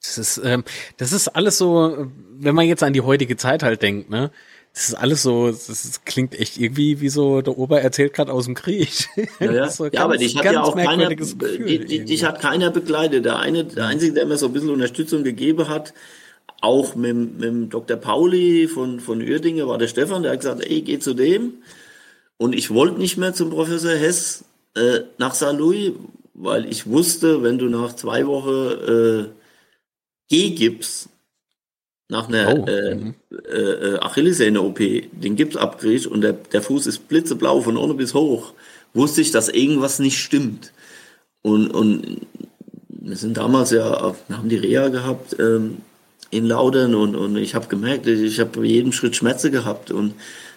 [0.00, 0.64] Das ist, ähm,
[0.96, 4.30] das ist alles so, wenn man jetzt an die heutige Zeit halt denkt, ne?
[4.76, 8.44] Das ist alles so, das klingt echt irgendwie wie so, der Ober erzählt gerade aus
[8.44, 9.08] dem Krieg.
[9.40, 9.68] Ja, ja.
[9.70, 13.24] so ja ganz, aber dich hat ja auch keiner, Gefühl, dich hat keiner begleitet.
[13.24, 15.94] Der eine, der Einzige, der mir so ein bisschen Unterstützung gegeben hat,
[16.60, 17.96] auch mit, mit Dr.
[17.96, 21.54] Pauli von, von Uerdinge war der Stefan, der hat gesagt, ey, geh zu dem.
[22.36, 25.92] Und ich wollte nicht mehr zum Professor Hess äh, nach Saarlouis,
[26.34, 29.30] weil ich wusste, wenn du nach zwei Wochen äh,
[30.28, 31.08] G-Gips
[32.08, 32.66] nach einer oh.
[32.66, 33.14] äh, mhm.
[33.32, 34.78] äh, äh, Achillessehne-OP
[35.12, 38.52] den Gips abkriegst und der, der Fuß ist blitzeblau von unten bis hoch,
[38.94, 40.72] wusste ich, dass irgendwas nicht stimmt.
[41.42, 42.20] Und, und
[42.88, 45.78] wir sind damals ja, wir haben die Reha gehabt ähm,
[46.30, 50.14] in Laudern und, und ich habe gemerkt, ich habe jeden Schritt Schmerzen gehabt und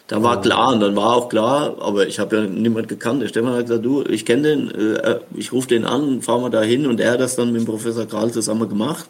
[0.08, 0.42] da war oh.
[0.42, 3.22] klar und dann war auch klar, aber ich habe ja niemand gekannt.
[3.22, 6.50] Der Stefan hat gesagt, du, ich kenne den, äh, ich rufe den an, fahren wir
[6.50, 9.08] da hin und er hat das dann mit dem Professor Kral zusammen gemacht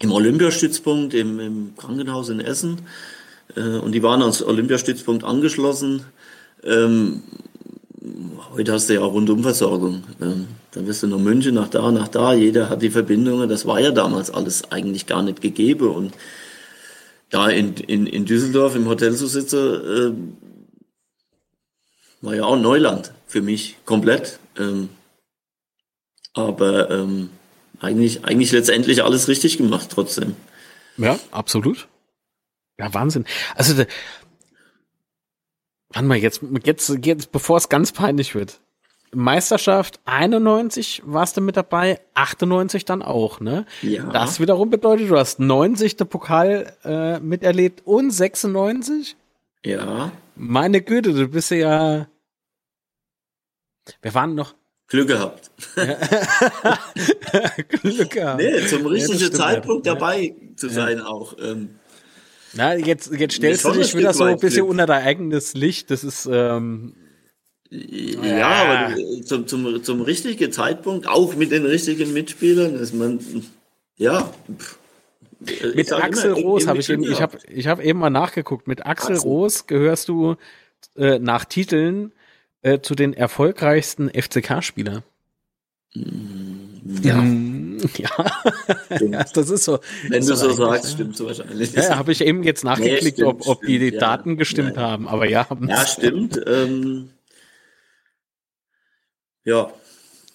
[0.00, 2.82] im Olympiastützpunkt im, im Krankenhaus in Essen.
[3.56, 6.04] Äh, und die waren als Olympiastützpunkt angeschlossen.
[6.62, 7.22] Ähm,
[8.52, 10.04] heute hast du ja auch Rundumversorgung.
[10.20, 12.34] Ähm, dann wirst du nach München, nach da, nach da.
[12.34, 13.48] Jeder hat die Verbindungen.
[13.48, 15.88] Das war ja damals alles eigentlich gar nicht gegeben.
[15.88, 16.14] Und
[17.30, 20.12] da in, in, in Düsseldorf im Hotel zu sitzen, äh,
[22.20, 24.38] war ja auch Neuland für mich komplett.
[24.58, 24.90] Ähm,
[26.34, 27.30] aber ähm,
[27.80, 30.36] eigentlich, eigentlich letztendlich alles richtig gemacht trotzdem.
[30.96, 31.88] Ja, absolut.
[32.78, 33.24] Ja, Wahnsinn.
[33.54, 33.84] Also,
[35.90, 38.60] warte mal, jetzt, jetzt, jetzt, bevor es ganz peinlich wird.
[39.14, 43.64] Meisterschaft 91 warst du mit dabei, 98 dann auch, ne?
[43.82, 44.04] Ja.
[44.10, 45.96] Das wiederum bedeutet, du hast 90.
[46.08, 49.16] Pokal äh, miterlebt und 96?
[49.64, 50.12] Ja.
[50.34, 52.08] Meine Güte, du bist ja.
[54.02, 54.54] Wir waren noch,
[54.88, 55.50] Glück gehabt.
[57.68, 58.40] Glück gehabt.
[58.40, 59.94] Nee, zum richtigen ja, Zeitpunkt ja.
[59.94, 61.06] dabei zu sein ja.
[61.06, 61.36] auch.
[61.42, 61.70] Ähm,
[62.52, 64.70] Na, jetzt, jetzt stellst du dich wieder so ein bisschen Glück.
[64.70, 65.90] unter dein eigenes Licht.
[65.90, 66.94] Das ist, ähm,
[67.70, 68.94] ja, aber
[69.24, 73.18] zum, zum, zum richtigen Zeitpunkt, auch mit den richtigen Mitspielern, ist man,
[73.96, 74.32] ja.
[75.74, 78.68] Mit Axel immer, Roos habe ich eben, ich habe ich hab eben mal nachgeguckt.
[78.68, 79.28] Mit Axel, Axel.
[79.28, 80.36] Roos gehörst du
[80.96, 82.12] äh, nach Titeln
[82.66, 85.04] äh, zu den erfolgreichsten FCK-Spieler.
[85.94, 87.24] Ja.
[87.98, 89.22] Ja.
[89.34, 89.80] das ist so.
[90.08, 91.72] Wenn du so sagst, stimmt so wahrscheinlich.
[91.74, 94.00] Ja, habe ich eben jetzt nachgeklickt, nee, stimmt, ob, ob stimmt, die, die ja.
[94.00, 94.82] Daten gestimmt ja.
[94.82, 95.46] haben, aber ja.
[95.68, 96.40] Ja, stimmt.
[96.46, 97.10] Ähm,
[99.44, 99.70] ja.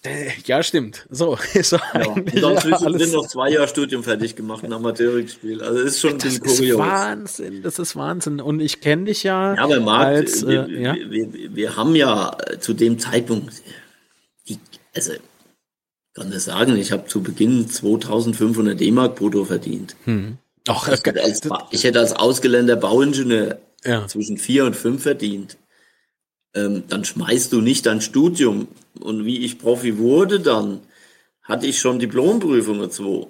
[0.04, 1.06] Äh, ja, stimmt.
[1.10, 1.80] So, ist ja.
[2.06, 5.62] Und dann zwischendrin noch zwei Jahre Studium fertig gemacht, ein Amateurspiel.
[5.62, 6.58] Also ist schon ein bisschen kurios.
[6.58, 8.40] Das ist Wahnsinn, das ist Wahnsinn.
[8.40, 9.54] Und ich kenne dich ja.
[9.54, 10.94] Ja, aber Marc, als, wir, äh, ja?
[10.94, 13.62] Wir, wir, wir, haben ja zu dem Zeitpunkt,
[14.48, 14.58] die,
[14.94, 15.12] also
[16.14, 19.96] kann das sagen, ich habe zu Beginn 2500 D-Mark brutto verdient.
[20.04, 20.36] Hm.
[20.68, 24.06] Och, ich, hätte als, ich hätte als ausgelernter Bauingenieur ja.
[24.06, 25.56] zwischen vier und fünf verdient.
[26.54, 28.68] Ähm, dann schmeißt du nicht dein Studium.
[29.00, 30.80] Und wie ich Profi wurde, dann
[31.42, 33.26] hatte ich schon Diplomprüfungen zwei.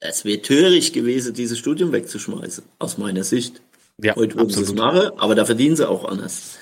[0.00, 3.62] Es wäre töricht gewesen, dieses Studium wegzuschmeißen, aus meiner Sicht.
[4.02, 6.58] Ja, Heute würden sie es machen, aber da verdienen sie auch anders.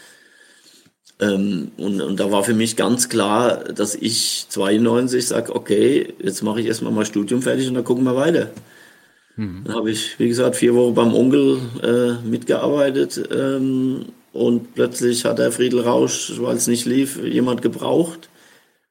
[1.20, 6.42] Ähm, und, und da war für mich ganz klar, dass ich 92 sage, okay, jetzt
[6.42, 8.50] mache ich erstmal mal Studium fertig und dann gucken wir weiter.
[9.36, 9.62] Mhm.
[9.64, 15.38] Dann habe ich, wie gesagt, vier Wochen beim Onkel äh, mitgearbeitet ähm, und plötzlich hat
[15.38, 18.28] der Friedel Rausch, weil es nicht lief, jemand gebraucht.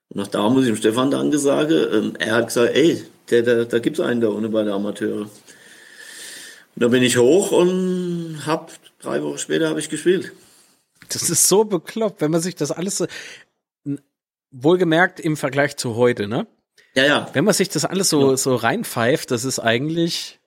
[0.10, 1.86] Und nach da muss ich dem Stefan Danke sagen.
[1.92, 4.74] Ähm, er hat gesagt, ey, der, der, da gibt es einen da unten bei der
[4.74, 5.22] Amateure.
[5.22, 5.30] Und
[6.76, 10.32] da bin ich hoch und hab drei Wochen später habe ich gespielt.
[11.10, 13.08] Das ist so bekloppt, wenn man sich das alles so
[14.52, 16.46] wohlgemerkt im Vergleich zu heute, ne?
[16.94, 17.30] Ja, ja.
[17.34, 18.38] Wenn man sich das alles so, ja.
[18.38, 20.41] so reinpfeift, das ist eigentlich.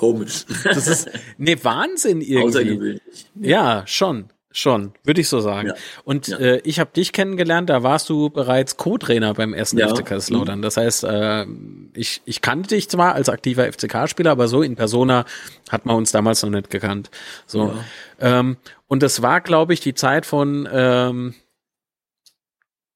[0.00, 0.46] Komisch.
[0.64, 2.48] Das ist ne Wahnsinn irgendwie.
[2.48, 3.02] Außergewöhnlich.
[3.38, 4.30] Ja, schon.
[4.52, 5.68] Schon, würde ich so sagen.
[5.68, 5.74] Ja.
[6.02, 6.38] Und ja.
[6.38, 9.88] Äh, ich habe dich kennengelernt, da warst du bereits Co-Trainer beim ersten ja.
[9.88, 10.58] FC Kaiserslautern.
[10.58, 10.62] Mhm.
[10.62, 11.46] Das heißt, äh,
[11.94, 15.24] ich, ich kannte dich zwar als aktiver FCK-Spieler, aber so in Persona
[15.68, 17.10] hat man uns damals noch nicht gekannt.
[17.46, 17.72] So.
[18.18, 18.56] Ähm,
[18.88, 21.34] und das war, glaube ich, die Zeit von ähm,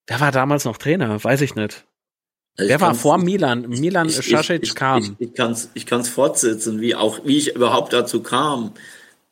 [0.07, 1.23] Wer war damals noch Trainer?
[1.23, 1.85] Weiß ich nicht.
[2.57, 3.67] Ich Wer war vor Milan?
[3.67, 5.17] Milan Schasic kam.
[5.19, 8.71] Ich, ich, kann es ich kann's fortsetzen, wie auch, wie ich überhaupt dazu kam.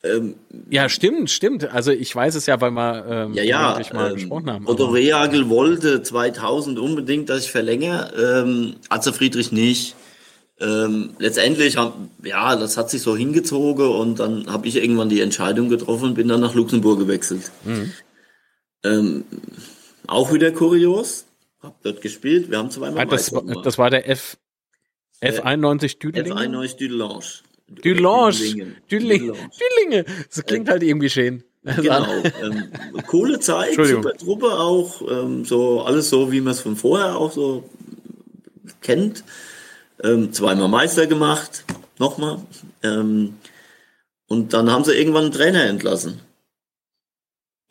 [0.03, 0.35] Ähm,
[0.69, 1.63] ja, stimmt, stimmt.
[1.71, 4.67] Also ich weiß es ja, weil wir ähm, ja, ja, mal ähm, gesprochen haben.
[4.67, 8.43] Otto Rehagel wollte 2000 unbedingt, dass ich verlängere.
[8.43, 9.95] Ähm, Atze Friedrich nicht.
[10.59, 15.21] Ähm, letztendlich, haben, ja, das hat sich so hingezogen und dann habe ich irgendwann die
[15.21, 17.51] Entscheidung getroffen und bin dann nach Luxemburg gewechselt.
[17.63, 17.91] Mhm.
[18.83, 19.23] Ähm,
[20.07, 21.25] auch wieder kurios.
[21.63, 22.51] Hab dort gespielt.
[22.51, 24.37] Wir haben zweimal ah, das, war, das war der F,
[25.21, 26.35] F91 Düdelinge?
[26.35, 27.23] F91 Düdelange.
[27.69, 28.75] Düdelange.
[28.91, 29.33] Düdelinge.
[29.33, 30.05] Düdelinge.
[30.27, 31.43] Das klingt halt irgendwie schön.
[31.63, 32.05] Genau.
[32.43, 32.73] ähm,
[33.07, 35.01] coole Zeit, super Truppe auch.
[35.09, 37.69] Ähm, so alles so, wie man es von vorher auch so
[38.81, 39.23] kennt.
[40.03, 41.63] Ähm, zweimal Meister gemacht.
[41.99, 42.39] Nochmal.
[42.83, 43.35] Ähm,
[44.27, 46.19] und dann haben sie irgendwann einen Trainer entlassen.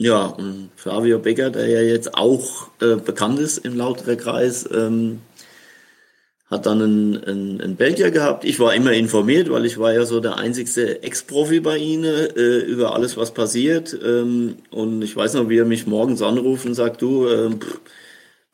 [0.02, 5.20] Ja, und Flavio Becker, der ja jetzt auch äh, bekannt ist im Lauterer Kreis, ähm,
[6.50, 8.44] hat dann einen, einen, einen Belgier gehabt.
[8.44, 12.58] Ich war immer informiert, weil ich war ja so der einzigste Ex-Profi bei ihnen äh,
[12.58, 13.96] über alles, was passiert.
[14.04, 17.50] Ähm, und ich weiß noch, wie er mich morgens anruft und sagt, du, äh,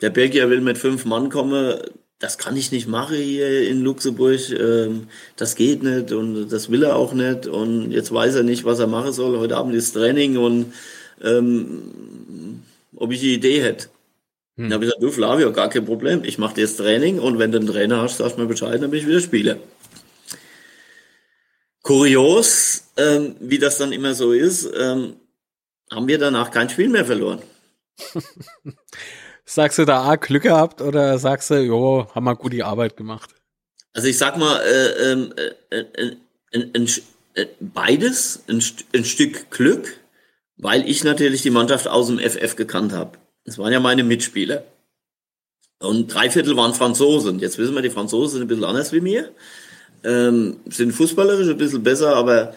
[0.03, 1.79] der Belgier will mit fünf Mann kommen.
[2.19, 4.51] Das kann ich nicht machen hier in Luxemburg.
[4.51, 5.07] Ähm,
[5.37, 7.47] das geht nicht und das will er auch nicht.
[7.47, 9.39] Und jetzt weiß er nicht, was er machen soll.
[9.39, 10.75] Heute Abend ist Training und
[11.23, 12.63] ähm,
[12.97, 13.89] ob ich die Idee hätte.
[14.57, 14.65] Hm.
[14.65, 16.25] Dann habe ich gesagt, du Flavio, gar kein Problem.
[16.25, 18.81] Ich mache dir das Training und wenn du einen Trainer hast, sagst du mir Bescheid,
[18.81, 19.57] bin ich wieder Spieler.
[21.83, 25.17] Kurios, ähm, wie das dann immer so ist, ähm,
[25.91, 27.41] haben wir danach kein Spiel mehr verloren.
[29.45, 33.31] sagst du da A, Glück gehabt oder sagst du, jo, haben wir gute Arbeit gemacht?
[33.95, 35.35] Also ich sag mal, äh, ähm,
[35.71, 36.17] äh, äh,
[36.53, 36.87] äh,
[37.35, 38.63] äh beides, ein,
[38.95, 39.99] ein Stück Glück,
[40.59, 43.19] weil ich natürlich die Mannschaft aus dem FF gekannt habe.
[43.45, 44.65] Das waren ja meine Mitspieler.
[45.81, 47.39] Und drei Viertel waren Franzosen.
[47.39, 49.33] Jetzt wissen wir, die Franzosen sind ein bisschen anders wie mir.
[50.05, 52.55] Ähm, sind fußballerisch ein bisschen besser, aber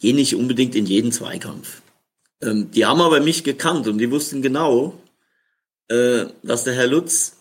[0.00, 1.82] gehen nicht unbedingt in jeden Zweikampf.
[2.42, 4.94] Ähm, die haben aber mich gekannt und die wussten genau,
[5.88, 7.36] äh, dass der Herr Lutz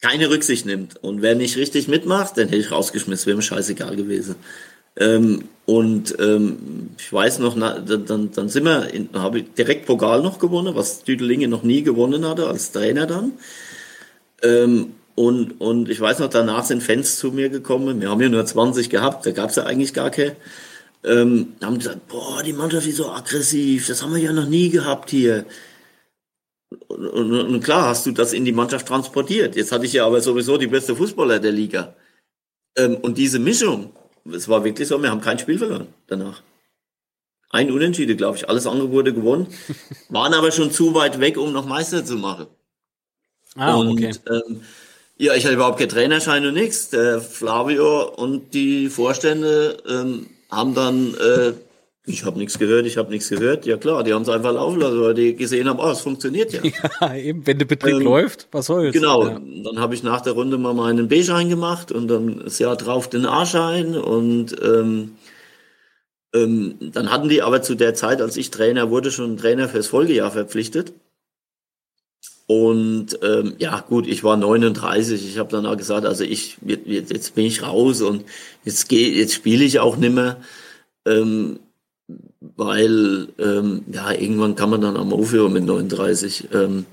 [0.00, 0.96] keine Rücksicht nimmt.
[1.02, 4.36] Und wer nicht richtig mitmacht, den hätte ich rausgeschmissen, wäre mir scheißegal gewesen.
[4.96, 10.22] Ähm, und ähm, ich weiß noch, na, dann, dann sind wir, habe ich direkt Pokal
[10.22, 13.32] noch gewonnen, was Düdelinge noch nie gewonnen hatte, als Trainer dann.
[14.42, 18.28] Ähm, und, und ich weiß noch, danach sind Fans zu mir gekommen, wir haben ja
[18.28, 20.36] nur 20 gehabt, da gab es ja eigentlich gar keine.
[21.04, 24.70] Ähm, haben gesagt, boah, die Mannschaft ist so aggressiv, das haben wir ja noch nie
[24.70, 25.46] gehabt hier.
[26.88, 29.56] Und, und, und, klar hast du das in die Mannschaft transportiert.
[29.56, 31.94] Jetzt hatte ich ja aber sowieso die beste Fußballer der Liga.
[32.76, 33.92] Ähm, und diese Mischung,
[34.32, 36.42] es war wirklich so, wir haben kein Spiel verloren danach.
[37.50, 38.48] Ein Unentschieden, glaube ich.
[38.48, 39.46] Alles andere wurde gewonnen.
[40.08, 42.46] Waren aber schon zu weit weg, um noch Meister zu machen.
[43.54, 44.12] Ah, und, okay.
[44.28, 44.62] Ähm,
[45.16, 46.90] ja, ich hatte überhaupt keinen Trainerschein und nichts.
[46.90, 51.52] Der Flavio und die Vorstände ähm, haben dann äh,
[52.08, 53.66] Ich habe nichts gehört, ich habe nichts gehört.
[53.66, 56.52] Ja klar, die haben es einfach laufen lassen, weil die gesehen haben, oh, es funktioniert
[56.52, 56.60] ja.
[57.00, 58.92] Ja, eben, wenn der Betrieb ähm, läuft, was soll's.
[58.92, 59.40] Genau, ja.
[59.64, 63.10] dann habe ich nach der Runde mal meinen B-Schein gemacht und dann das Jahr drauf
[63.10, 65.16] den A-Schein und ähm,
[66.32, 69.68] ähm, dann hatten die aber zu der Zeit, als ich Trainer wurde, schon einen Trainer
[69.68, 70.92] fürs Folgejahr verpflichtet.
[72.46, 75.28] Und ähm, ja, gut, ich war 39.
[75.28, 78.24] Ich habe dann auch gesagt, also ich jetzt bin ich raus und
[78.64, 80.36] jetzt gehe, jetzt spiele ich auch nimmer.
[81.04, 81.58] Ähm,
[82.56, 86.48] weil ähm, ja irgendwann kann man dann am aufhören mit 39.
[86.52, 86.86] Ähm,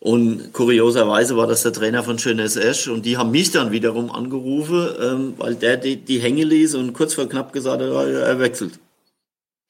[0.00, 4.10] und kurioserweise war das der Trainer von Schönes Esch und die haben mich dann wiederum
[4.10, 8.38] angerufen, ähm, weil der die, die hänge ließ und kurz vor knapp gesagt hat, er
[8.38, 8.78] wechselt.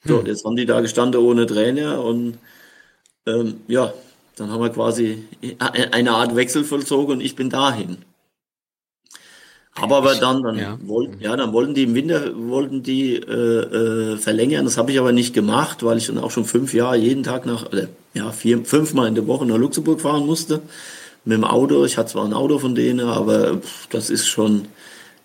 [0.04, 0.26] So, hm.
[0.26, 2.38] jetzt haben die da gestanden ohne Trainer und
[3.26, 3.92] ähm, ja,
[4.36, 5.24] dann haben wir quasi
[5.90, 7.98] eine Art Wechsel vollzogen und ich bin dahin.
[9.80, 10.78] Aber, aber dann, dann ja.
[10.82, 14.64] wollten, ja, dann wollten die im Winter wollten die äh, äh, verlängern.
[14.64, 17.46] Das habe ich aber nicht gemacht, weil ich dann auch schon fünf Jahre jeden Tag
[17.46, 20.62] nach, äh, ja, vier, fünfmal in der Woche nach Luxemburg fahren musste
[21.24, 21.84] mit dem Auto.
[21.84, 24.66] Ich hatte zwar ein Auto von denen, aber pff, das ist schon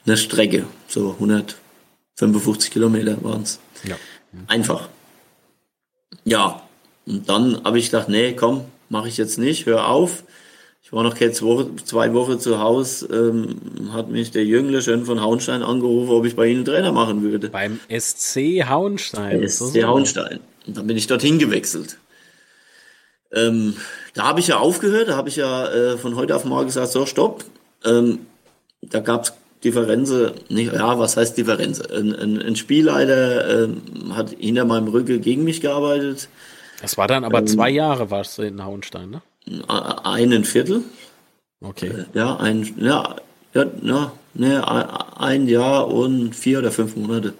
[0.06, 0.66] eine Strecke.
[0.88, 3.60] So 155 Kilometer waren es.
[3.84, 3.96] Ja.
[4.48, 4.90] Einfach.
[6.26, 6.62] Ja.
[7.06, 10.24] Und dann habe ich gedacht, nee, komm, mache ich jetzt nicht, hör auf.
[10.94, 13.56] Ich war noch Woche, zwei Wochen zu Hause, ähm,
[13.94, 17.50] hat mich der Jüngle schön von Hauenstein angerufen, ob ich bei Ihnen Trainer machen würde.
[17.50, 19.50] Beim SC Hauenstein.
[19.50, 20.40] SC Hauenstein.
[20.68, 21.98] Und dann bin ich dorthin gewechselt.
[23.34, 23.76] Ähm,
[24.14, 26.92] da habe ich ja aufgehört, da habe ich ja äh, von heute auf morgen gesagt,
[26.92, 27.44] so, stopp.
[27.84, 28.28] Ähm,
[28.84, 31.82] da gab es Differenzen, nicht, ja, was heißt Differenz?
[31.82, 33.70] Ein, ein, ein Spielleiter äh,
[34.12, 36.30] hat hinter meinem Rücken gegen mich gearbeitet.
[36.84, 39.24] Das war dann aber ähm, zwei Jahre, warst du in Hauenstein, ne?
[39.68, 40.82] Einen Viertel.
[41.62, 41.88] Okay.
[41.88, 43.16] Äh, ja, ein, ja,
[43.54, 47.34] ja, ja, ne, ein Jahr und vier oder fünf Monate.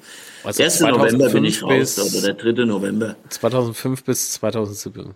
[0.44, 0.82] Also 1.
[0.82, 2.66] November bin ich raus, oder der 3.
[2.66, 3.16] November.
[3.30, 5.16] 2005 bis 2007.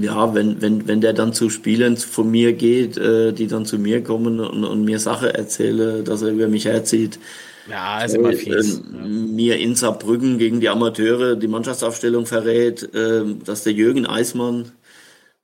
[0.00, 3.78] Ja, wenn, wenn, wenn der dann zu Spielen von mir geht, äh, die dann zu
[3.78, 7.20] mir kommen und, und mir Sache erzähle, dass er über mich herzieht.
[7.70, 8.78] Ja, ist immer äh, fies.
[8.78, 9.06] Äh, ja.
[9.06, 14.72] Mir in Saarbrücken gegen die Amateure die Mannschaftsaufstellung verrät, äh, dass der Jürgen Eismann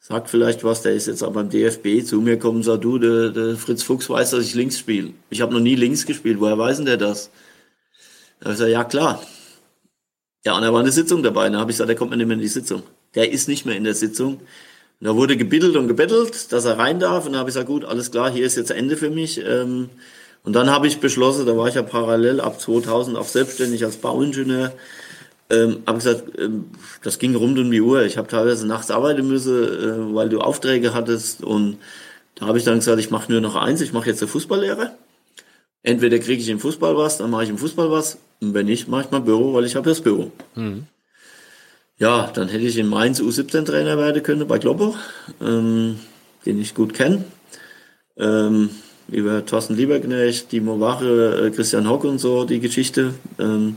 [0.09, 3.31] sagt vielleicht was, der ist jetzt aber beim DFB zu mir kommen sagt, du, der,
[3.31, 5.11] der Fritz Fuchs weiß, dass ich links spiele.
[5.31, 7.31] Ich habe noch nie links gespielt, woher weiß denn der das?
[8.39, 9.23] Da habe ich gesagt, ja klar.
[10.45, 11.49] Ja, und da war eine Sitzung dabei.
[11.49, 12.85] Da habe ich gesagt, der kommt mir nicht mehr in die Sitzung.
[13.17, 14.35] Der ist nicht mehr in der Sitzung.
[14.35, 17.27] Und da wurde gebittelt und gebettelt, dass er rein darf.
[17.27, 19.43] Und da habe ich gesagt, gut, alles klar, hier ist jetzt Ende für mich.
[19.45, 19.91] Ähm,
[20.45, 23.97] und dann habe ich beschlossen, da war ich ja parallel ab 2000 auch selbstständig als
[23.97, 24.73] Bauingenieur,
[25.51, 26.67] ähm, habe gesagt, ähm,
[27.03, 28.05] das ging rund um die Uhr.
[28.05, 31.43] Ich habe teilweise nachts arbeiten müssen, äh, weil du Aufträge hattest.
[31.43, 31.79] Und
[32.35, 34.93] da habe ich dann gesagt, ich mache nur noch eins, ich mache jetzt eine Fußballlehre.
[35.83, 38.19] Entweder kriege ich im Fußball was, dann mache ich im Fußball was.
[38.41, 40.33] Und wenn nicht, mache ich mal Büro, weil ich habe das Büro.
[40.57, 40.87] Mhm.
[41.99, 44.97] Ja, dann hätte ich in Mainz U17-Trainer werden können bei Globo,
[45.41, 45.99] ähm,
[46.45, 47.25] den ich gut kenne.
[48.19, 48.71] Ähm,
[49.09, 53.15] über Thorsten Lieberknecht, Timo Wache, äh, Christian Hock und so, die Geschichte.
[53.39, 53.77] Ähm,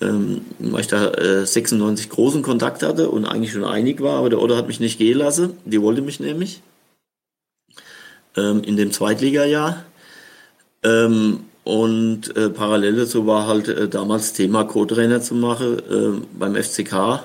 [0.00, 4.30] ähm, weil ich da äh, 96 großen Kontakt hatte und eigentlich schon einig war, aber
[4.30, 5.56] der Otto hat mich nicht gehen lassen.
[5.64, 6.62] Die wollte mich nämlich
[8.36, 9.84] ähm, in dem Zweitligajahr.
[10.84, 16.54] Ähm, und äh, parallel dazu war halt äh, damals Thema Co-Trainer zu machen äh, beim
[16.54, 17.22] FCK,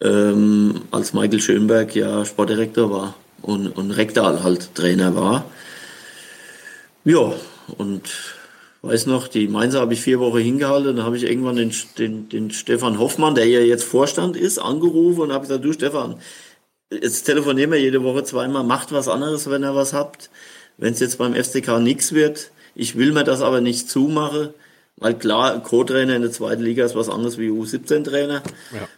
[0.00, 5.44] ähm, als Michael Schönberg ja Sportdirektor war und, und Rektal halt Trainer war.
[7.04, 7.32] Ja,
[7.76, 8.02] und
[8.82, 12.28] weiß noch, die Mainzer habe ich vier Wochen hingehalten, dann habe ich irgendwann den, den,
[12.28, 16.16] den Stefan Hoffmann, der ja jetzt Vorstand ist, angerufen und habe gesagt, du Stefan,
[16.90, 20.30] jetzt telefonieren wir jede Woche zweimal, macht was anderes, wenn ihr was habt.
[20.78, 24.50] Wenn es jetzt beim FCK nichts wird, ich will mir das aber nicht zumachen,
[24.96, 28.42] weil klar, Co-Trainer in der zweiten Liga ist was anderes wie U17-Trainer.
[28.72, 28.88] Ja.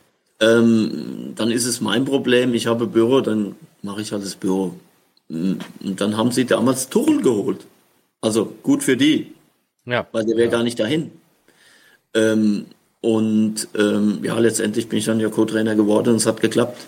[0.41, 4.75] Ähm, dann ist es mein Problem, ich habe Büro, dann mache ich halt das Büro.
[5.29, 7.67] Und dann haben sie damals Tuchel geholt.
[8.21, 9.34] Also gut für die.
[9.87, 10.07] Ja.
[10.13, 10.53] Weil der wäre ja.
[10.53, 11.13] gar nicht dahin.
[12.15, 12.67] Ähm,
[13.01, 16.87] und ähm, ja, letztendlich bin ich dann ja Co-Trainer geworden und es hat geklappt.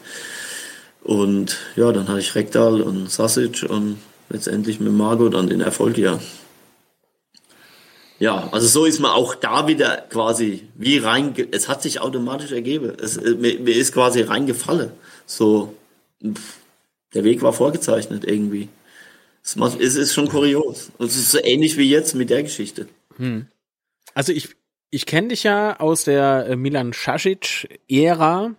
[1.03, 5.99] Und ja, dann hatte ich Rektal und Sasic und letztendlich mit Margot dann den Erfolg,
[5.99, 6.19] ja.
[8.19, 12.51] Ja, also so ist man auch da wieder quasi wie rein, es hat sich automatisch
[12.53, 12.95] ergeben.
[13.01, 14.91] Es, äh, mir, mir ist quasi reingefallen.
[15.27, 15.75] So,
[17.13, 18.69] der Weg war vorgezeichnet irgendwie.
[19.47, 20.91] Es, macht, es ist schon kurios.
[20.99, 22.89] Und es ist so ähnlich wie jetzt mit der Geschichte.
[23.17, 23.47] Hm.
[24.13, 24.57] Also ich,
[24.91, 28.51] ich kenne dich ja aus der äh, Milan Šašić-Ära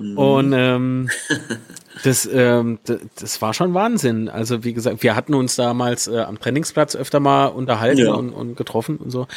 [0.00, 0.18] mhm.
[0.18, 1.10] und ähm,
[2.02, 4.28] das, ähm, das war schon Wahnsinn.
[4.28, 8.12] Also wie gesagt, wir hatten uns damals äh, am Trainingsplatz öfter mal unterhalten ja.
[8.12, 9.28] und, und getroffen und so.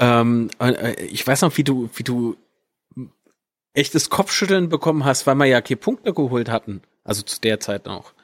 [0.00, 2.36] Ähm, äh, ich weiß noch, wie du, wie du
[3.72, 6.82] echtes Kopfschütteln bekommen hast, weil wir ja keine Punkte geholt hatten.
[7.04, 8.14] Also zu der Zeit noch.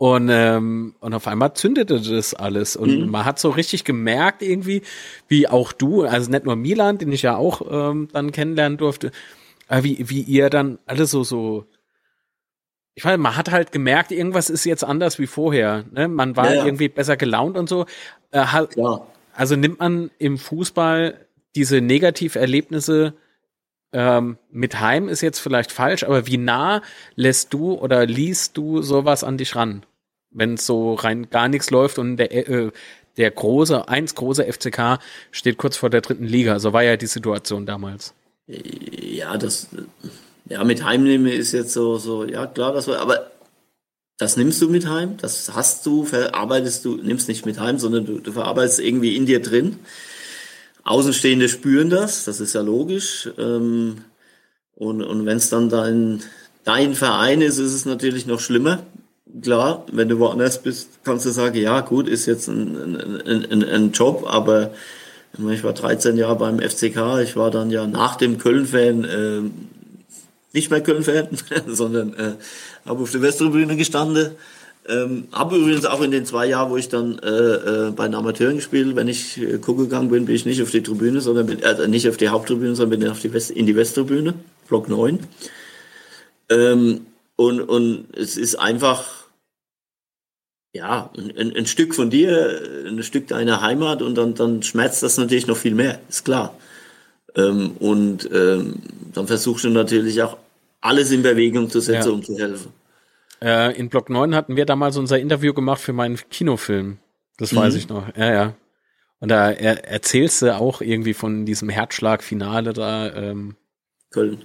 [0.00, 2.74] Und, ähm, und auf einmal zündete das alles.
[2.74, 3.10] Und mhm.
[3.10, 4.80] man hat so richtig gemerkt irgendwie,
[5.28, 9.10] wie auch du, also nicht nur Milan, den ich ja auch ähm, dann kennenlernen durfte,
[9.68, 11.66] aber wie, wie ihr dann alle so, so,
[12.94, 15.84] ich weiß, man hat halt gemerkt, irgendwas ist jetzt anders wie vorher.
[15.92, 16.08] Ne?
[16.08, 16.64] Man war ja, ja.
[16.64, 17.84] irgendwie besser gelaunt und so.
[18.30, 18.78] Äh, halt,
[19.34, 23.12] also nimmt man im Fußball diese Negativerlebnisse
[23.92, 26.80] ähm, mit heim ist jetzt vielleicht falsch, aber wie nah
[27.16, 29.84] lässt du oder liest du sowas an dich ran?
[30.30, 32.70] Wenn so rein gar nichts läuft und der, äh,
[33.16, 34.98] der große, eins große FCK
[35.30, 36.58] steht kurz vor der dritten Liga.
[36.58, 38.14] So war ja die Situation damals.
[38.46, 39.68] Ja, das,
[40.48, 43.30] ja, mit heimnehmen ist jetzt so, so, ja, klar, das war, aber
[44.18, 48.04] das nimmst du mit heim, das hast du, verarbeitest du, nimmst nicht mit heim, sondern
[48.04, 49.78] du, du verarbeitest irgendwie in dir drin.
[50.84, 53.30] Außenstehende spüren das, das ist ja logisch.
[53.38, 54.04] Ähm,
[54.74, 56.22] und und wenn es dann dein,
[56.64, 58.84] dein Verein ist, ist es natürlich noch schlimmer.
[59.42, 63.64] Klar, wenn du woanders bist, kannst du sagen, ja gut, ist jetzt ein, ein, ein,
[63.64, 64.70] ein Job, aber
[65.50, 69.40] ich war 13 Jahre beim FCK, ich war dann ja nach dem Köln-Fan äh,
[70.52, 71.28] nicht mehr Köln-Fan,
[71.68, 72.32] sondern äh,
[72.84, 74.32] habe auf der Westtribüne gestanden
[74.88, 78.14] ähm, habe übrigens auch in den zwei Jahren, wo ich dann äh, äh, bei den
[78.14, 81.46] Amateuren gespielt, wenn ich äh, gucken gegangen bin, bin ich nicht auf die Tribüne, sondern
[81.46, 84.34] bin, äh, nicht auf die Haupttribüne, sondern bin auf die West, in die Westtribüne,
[84.68, 85.20] Block 9.
[86.48, 87.02] Ähm,
[87.36, 89.19] und, und es ist einfach,
[90.72, 95.16] ja, ein, ein, Stück von dir, ein Stück deiner Heimat und dann, dann schmerzt das
[95.18, 96.54] natürlich noch viel mehr, ist klar.
[97.34, 98.76] Ähm, und ähm,
[99.12, 100.36] dann versuchst du natürlich auch
[100.80, 102.14] alles in Bewegung zu setzen, ja.
[102.14, 102.72] um zu helfen.
[103.42, 106.98] Äh, in Block 9 hatten wir damals unser Interview gemacht für meinen Kinofilm.
[107.38, 107.78] Das weiß mhm.
[107.78, 108.16] ich noch.
[108.16, 108.54] Ja, ja.
[109.18, 113.14] Und da er, erzählst du auch irgendwie von diesem Herzschlag-Finale da.
[113.14, 113.56] Ähm,
[114.10, 114.44] Köln.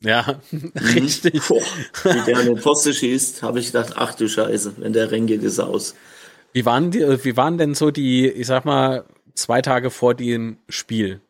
[0.00, 0.72] Ja, mhm.
[0.94, 1.42] richtig.
[1.48, 1.62] Boah,
[2.04, 5.26] wie der an den Poste schießt, habe ich gedacht, ach du Scheiße, wenn der Ring
[5.26, 5.94] geht es aus.
[6.52, 10.58] Wie waren, die, wie waren denn so die, ich sag mal, zwei Tage vor dem
[10.68, 11.20] Spiel?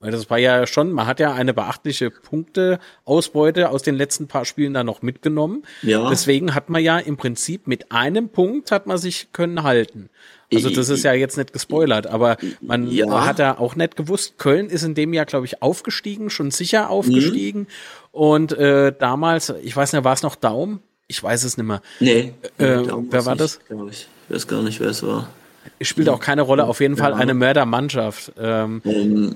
[0.00, 4.46] Weil das war ja schon, man hat ja eine beachtliche Punkteausbeute aus den letzten paar
[4.46, 5.64] Spielen da noch mitgenommen.
[5.82, 6.08] Ja.
[6.08, 10.08] Deswegen hat man ja im Prinzip mit einem Punkt hat man sich können halten.
[10.52, 13.24] Also das ist ja jetzt nicht gespoilert, aber man ja.
[13.24, 16.90] hat ja auch nicht gewusst, Köln ist in dem Jahr, glaube ich, aufgestiegen, schon sicher
[16.90, 17.60] aufgestiegen.
[17.60, 17.66] Mhm.
[18.12, 20.80] Und äh, damals, ich weiß nicht, war es noch Daum?
[21.06, 21.82] Ich weiß es nicht mehr.
[22.00, 22.34] Nee.
[22.58, 23.60] Äh, wer war das?
[23.90, 24.08] Ich.
[24.28, 25.28] ich weiß gar nicht, wer es war.
[25.80, 28.32] Spielt auch keine Rolle, auf jeden Fall eine Mördermannschaft.
[28.38, 29.34] Ähm, um,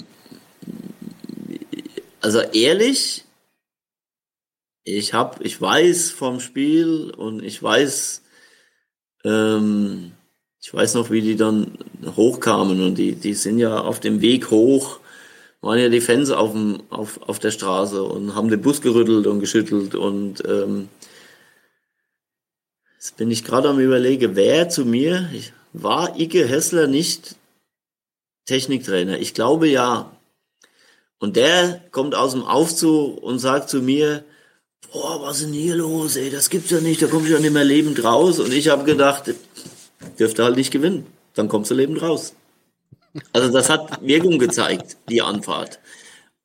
[2.20, 3.24] also ehrlich,
[4.84, 8.22] ich habe, ich weiß vom Spiel und ich weiß,
[9.24, 10.12] ähm,
[10.64, 11.76] ich weiß noch, wie die dann
[12.16, 14.98] hochkamen und die, die sind ja auf dem Weg hoch,
[15.60, 19.26] waren ja die Fans auf, dem, auf, auf der Straße und haben den Bus gerüttelt
[19.26, 20.88] und geschüttelt und ähm,
[22.96, 27.36] jetzt bin ich gerade am überlege, wer zu mir, ich, war Ike Hessler nicht
[28.46, 29.18] Techniktrainer?
[29.18, 30.16] Ich glaube ja.
[31.18, 34.24] Und der kommt aus dem Aufzug und sagt zu mir,
[34.92, 37.40] boah, was ist denn hier los, ey, das gibt's ja nicht, da kommst du ja
[37.40, 38.38] nicht mehr lebend raus.
[38.38, 39.34] Und ich habe gedacht,
[40.18, 42.34] dürfte halt nicht gewinnen, dann kommst du lebend raus.
[43.32, 45.78] Also das hat Wirkung gezeigt, die Anfahrt.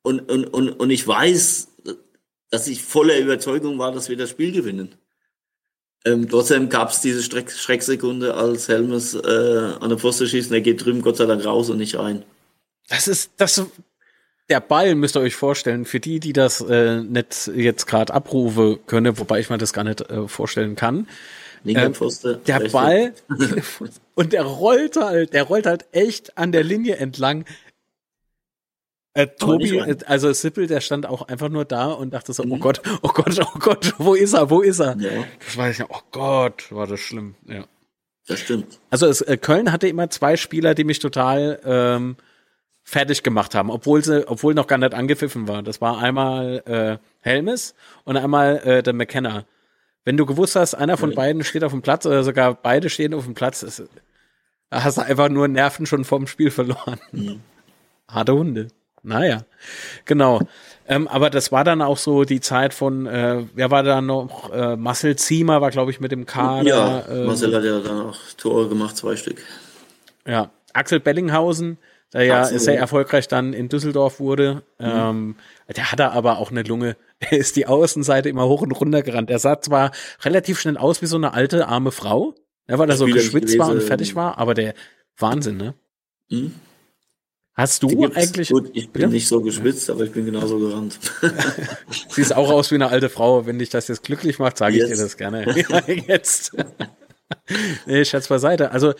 [0.02, 1.68] Und, und, und, und ich weiß,
[2.50, 4.94] dass ich voller Überzeugung war, dass wir das Spiel gewinnen.
[6.04, 10.54] Ähm, trotzdem gab es diese Schreck Schrecksekunde, als Helmes äh, an der Pfoste schießt und
[10.54, 12.24] er geht drüben Gott sei Dank raus und nicht rein.
[12.88, 13.62] Das ist, das,
[14.48, 18.78] der Ball müsst ihr euch vorstellen, für die, die das äh, nicht jetzt gerade abrufe
[18.86, 21.06] können, wobei ich mir das gar nicht äh, vorstellen kann.
[21.64, 21.94] Ähm,
[22.46, 23.12] der Ball
[24.14, 27.44] und der rollt halt, der rollt halt echt an der Linie entlang.
[29.12, 32.52] Äh, Tobi, also Sippel, der stand auch einfach nur da und dachte so, oh mhm.
[32.52, 34.96] oh Gott, oh Gott, oh Gott, wo ist er, wo ist er?
[34.98, 35.24] Ja.
[35.44, 37.64] Das war ja, oh Gott, war das schlimm, ja.
[38.26, 38.78] Das stimmt.
[38.90, 42.16] Also es, äh, Köln hatte immer zwei Spieler, die mich total ähm,
[42.84, 45.64] fertig gemacht haben, obwohl sie, obwohl noch gar nicht angepfiffen war.
[45.64, 49.44] Das war einmal äh, Helmes und einmal äh, der McKenna.
[50.04, 53.12] Wenn du gewusst hast, einer von beiden steht auf dem Platz oder sogar beide stehen
[53.14, 53.82] auf dem Platz, ist,
[54.70, 56.98] hast du einfach nur Nerven schon vorm Spiel verloren.
[57.12, 57.40] Mhm.
[58.08, 58.68] Harte Hunde.
[59.02, 59.44] Naja,
[60.04, 60.40] genau.
[60.86, 64.52] Ähm, aber das war dann auch so die Zeit von, äh, wer war da noch?
[64.52, 66.68] Äh, Marcel Ziemer war, glaube ich, mit dem Kader.
[66.68, 69.42] Ja, äh, Marcel hat ja dann auch Tore gemacht, zwei Stück.
[70.26, 71.78] Ja, Axel Bellinghausen,
[72.12, 74.62] der ja sehr erfolgreich dann in Düsseldorf wurde.
[74.78, 74.86] Mhm.
[74.86, 75.36] Ähm,
[75.74, 76.96] der hatte aber auch eine Lunge.
[77.20, 79.30] Er ist die Außenseite immer hoch und runter gerannt.
[79.30, 79.92] Er sah zwar
[80.22, 82.34] relativ schnell aus wie so eine alte, arme Frau,
[82.68, 84.74] ja, weil er so geschwitzt war und fertig war, aber der
[85.18, 85.74] Wahnsinn, ne?
[86.30, 86.54] Mhm.
[87.54, 88.48] Hast du eigentlich.
[88.48, 89.08] Gut, ich bin bitte?
[89.08, 90.98] nicht so geschwitzt, aber ich bin genauso gerannt.
[92.08, 93.44] Siehst auch aus wie eine alte Frau.
[93.44, 95.44] Wenn dich das jetzt glücklich macht, sage ich dir das gerne.
[95.68, 96.56] ja, jetzt.
[97.86, 98.70] nee, Schatz beiseite.
[98.70, 98.94] Also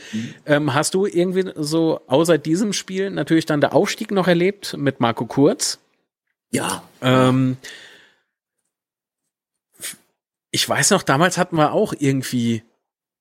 [0.44, 5.00] ähm, hast du irgendwie so außer diesem Spiel natürlich dann der Aufstieg noch erlebt mit
[5.00, 5.78] Marco Kurz?
[6.50, 6.82] Ja.
[7.00, 7.56] Ähm,
[10.50, 12.62] ich weiß noch, damals hatten wir auch irgendwie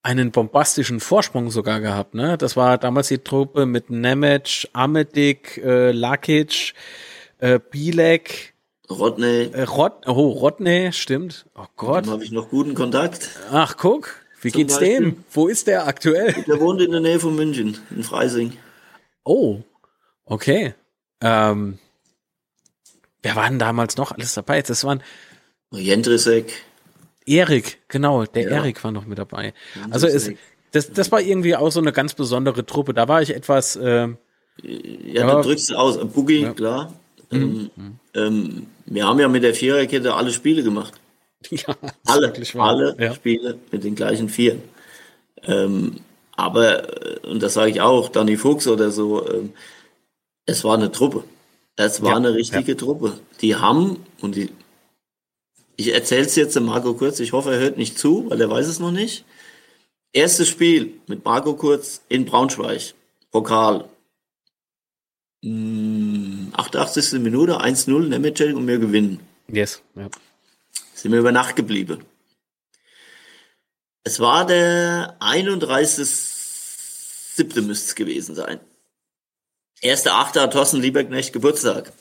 [0.02, 2.38] einen bombastischen Vorsprung sogar gehabt, ne?
[2.38, 6.74] Das war damals die Truppe mit Nemec, Amedik, äh, Lakic,
[7.40, 8.54] äh, Bilek,
[8.90, 9.52] Rodney.
[9.54, 11.46] Äh, Rod oh, Rodney, stimmt.
[11.56, 12.06] Oh Gott.
[12.06, 13.30] Dann habe ich noch guten Kontakt.
[13.52, 14.16] Ach, guck.
[14.42, 15.00] Wie geht's Beispiel.
[15.00, 15.24] dem?
[15.32, 16.34] Wo ist der aktuell?
[16.48, 18.58] Der wohnt in der Nähe von München, in Freising.
[19.26, 19.62] Oh,
[20.26, 20.74] okay.
[21.22, 21.78] Ähm,
[23.22, 24.62] wer war denn damals noch alles dabei?
[24.62, 25.04] Das waren
[25.72, 26.64] Jendrisek.
[27.30, 28.50] Erik, genau, der ja.
[28.50, 29.54] Erik war noch mit dabei.
[29.92, 30.32] Also es,
[30.72, 32.94] das, das war irgendwie auch so eine ganz besondere Truppe.
[32.94, 33.76] Da war ich etwas.
[33.76, 34.08] Äh,
[34.62, 36.00] ja, ja, du drückst aus.
[36.12, 36.54] Boogie, ja.
[36.54, 36.94] klar.
[37.32, 37.70] Mhm.
[37.78, 40.94] Ähm, ähm, wir haben ja mit der Viererkette alle Spiele gemacht.
[41.52, 41.74] Ja,
[42.06, 43.14] alle, alle ja.
[43.14, 44.62] Spiele mit den gleichen Vieren.
[45.44, 46.02] Ähm,
[46.36, 49.54] aber, äh, und das sage ich auch, Danny Fuchs oder so, ähm,
[50.46, 51.24] es war eine Truppe.
[51.78, 52.76] Es war ja, eine richtige.
[52.76, 53.14] Truppe.
[53.40, 54.50] Die haben, und die,
[55.80, 58.50] ich erzähle es jetzt dem Marco Kurz, ich hoffe, er hört nicht zu, weil er
[58.50, 59.26] weiß es noch nicht.
[60.14, 62.94] Erstes Spiel mit Marco Kurz in Braunschweig,
[63.32, 63.90] Pokal.
[65.44, 67.12] 88.
[67.12, 69.20] Hm, Minute, 1-0, Nemetschek und wir gewinnen.
[69.48, 70.10] Yes, ja
[71.02, 72.04] sind wir über Nacht geblieben.
[74.04, 77.62] Es war der 31.7.
[77.62, 78.60] müsste es gewesen sein.
[79.82, 81.92] Erster Achter hat Thorsten Lieberknecht Geburtstag.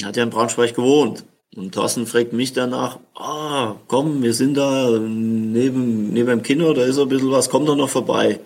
[0.00, 1.24] Er hat ja in Braunschweig gewohnt.
[1.56, 6.84] Und Thorsten fragt mich danach, ah, komm, wir sind da neben, neben dem Kino, da
[6.84, 8.40] ist ein bisschen was, komm doch noch vorbei.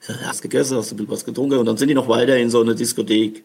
[0.00, 1.58] Ich sag, hast gegessen, hast du ein bisschen was getrunken?
[1.58, 3.44] Und dann sind die noch weiter in so eine Diskothek.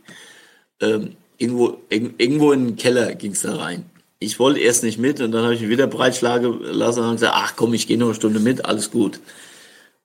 [0.81, 3.89] Ähm, irgendwo, irgendwo in den Keller ging's da rein
[4.19, 7.33] ich wollte erst nicht mit und dann habe ich mich wieder breitschlagen lassen und gesagt,
[7.35, 9.19] ach komm, ich gehe noch eine Stunde mit, alles gut.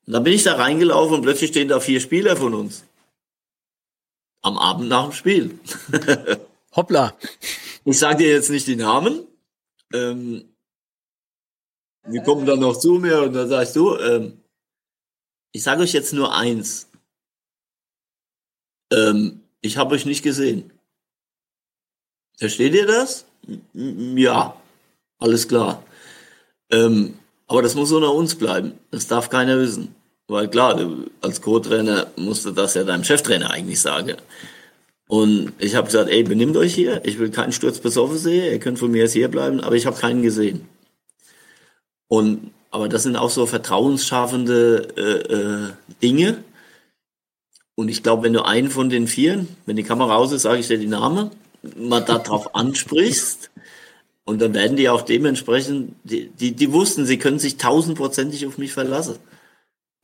[0.07, 2.85] Und dann bin ich da reingelaufen und plötzlich stehen da vier Spieler von uns.
[4.43, 5.59] Am Abend nach dem Spiel.
[6.77, 7.15] Hoppla.
[7.85, 9.27] Ich sage dir jetzt nicht die Namen.
[9.93, 10.55] Ähm,
[12.07, 14.41] die kommen dann noch zu mir und dann sagst du, ähm,
[15.53, 16.89] ich sage euch jetzt nur eins.
[18.93, 20.73] Ähm, ich habe euch nicht gesehen.
[22.37, 23.25] Versteht ihr das?
[23.73, 24.61] Ja,
[25.19, 25.83] alles klar.
[26.71, 28.79] Ähm, aber das muss unter uns bleiben.
[28.91, 29.95] Das darf keiner wissen.
[30.27, 30.79] Weil klar,
[31.21, 34.17] als Co-Trainer musst du das ja deinem Cheftrainer eigentlich sagen.
[35.07, 37.03] Und ich habe gesagt, ey, benimmt euch hier.
[37.05, 38.53] Ich will keinen Sturz besoffen sehen.
[38.53, 40.67] Ihr könnt von mir jetzt hier bleiben, aber ich habe keinen gesehen.
[42.09, 46.43] Und aber das sind auch so vertrauensschaffende äh, äh, Dinge.
[47.77, 50.59] Und ich glaube, wenn du einen von den vier, wenn die Kamera raus ist, sage
[50.59, 51.31] ich dir die Namen
[51.77, 53.51] mal darauf ansprichst.
[54.25, 58.59] Und dann werden die auch dementsprechend, die, die, die wussten, sie können sich tausendprozentig auf
[58.59, 59.17] mich verlassen.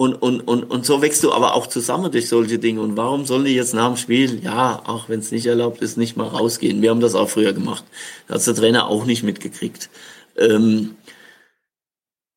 [0.01, 2.81] Und, und, und, und so wächst du aber auch zusammen durch solche Dinge.
[2.81, 5.99] Und warum sollen die jetzt nach dem Spiel, ja, auch wenn es nicht erlaubt ist,
[5.99, 6.81] nicht mal rausgehen?
[6.81, 7.85] Wir haben das auch früher gemacht.
[8.27, 9.91] Da hat der Trainer auch nicht mitgekriegt.
[10.37, 10.95] Ähm,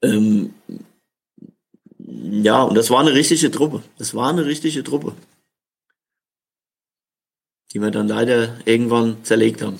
[0.02, 0.54] ähm,
[1.98, 3.82] ja, und das war eine richtige Truppe.
[3.98, 5.14] Das war eine richtige Truppe
[7.74, 9.80] die wir dann leider irgendwann zerlegt haben.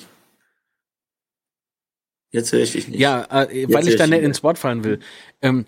[2.32, 3.00] Jetzt höre ich dich nicht.
[3.00, 5.00] Ja, äh, weil ich dann nicht ins Wort fallen will.
[5.42, 5.66] Ähm,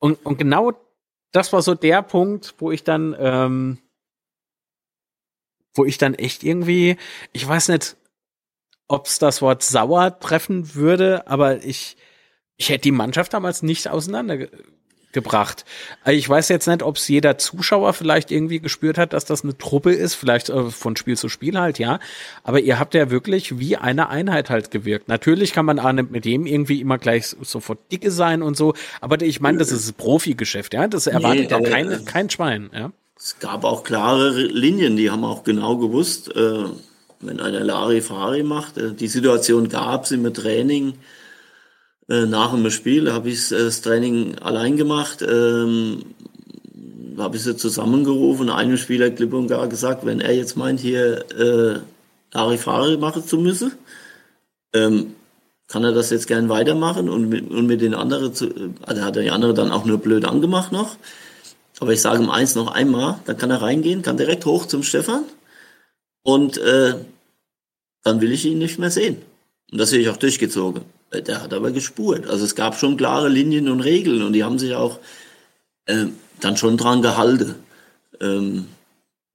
[0.00, 0.72] und, und genau
[1.32, 3.78] das war so der Punkt, wo ich dann, ähm,
[5.74, 6.96] wo ich dann echt irgendwie,
[7.32, 7.96] ich weiß nicht,
[8.88, 11.96] ob es das Wort sauer treffen würde, aber ich,
[12.56, 14.48] ich hätte die Mannschaft damals nicht auseinander
[15.12, 15.64] gebracht.
[16.04, 19.42] Also ich weiß jetzt nicht, ob es jeder Zuschauer vielleicht irgendwie gespürt hat, dass das
[19.42, 21.98] eine Truppe ist, vielleicht äh, von Spiel zu Spiel halt, ja.
[22.44, 25.08] Aber ihr habt ja wirklich wie eine Einheit halt gewirkt.
[25.08, 28.74] Natürlich kann man auch nicht mit dem irgendwie immer gleich sofort dicke sein und so,
[29.00, 30.86] aber ich meine, das ist Profigeschäft, ja.
[30.86, 32.92] Das erwartet nee, ja kein, äh, kein Schwein, ja.
[33.18, 36.64] Es gab auch klare Linien, die haben auch genau gewusst, äh,
[37.20, 40.94] wenn einer Larifari macht, äh, die Situation gab es im Training,
[42.10, 46.04] äh, nach dem Spiel habe ich äh, das Training allein gemacht, ähm,
[47.16, 48.50] habe ich sie zusammengerufen.
[48.50, 51.80] Einem Spieler klipp und gar gesagt, wenn er jetzt meint, hier äh,
[52.32, 53.72] Larifari machen zu müssen,
[54.74, 55.14] ähm,
[55.68, 58.48] kann er das jetzt gern weitermachen und mit, und mit den anderen, zu,
[58.82, 60.96] also hat er die andere dann auch nur blöd angemacht noch.
[61.78, 64.82] Aber ich sage ihm eins noch einmal, dann kann er reingehen, kann direkt hoch zum
[64.82, 65.22] Stefan
[66.22, 66.94] und äh,
[68.02, 69.18] dann will ich ihn nicht mehr sehen.
[69.70, 70.82] Und das sehe ich auch durchgezogen.
[71.12, 72.26] Der hat aber gespurt.
[72.28, 74.98] Also es gab schon klare Linien und Regeln und die haben sich auch
[75.86, 76.06] äh,
[76.40, 77.56] dann schon dran gehalten.
[78.20, 78.66] Ähm,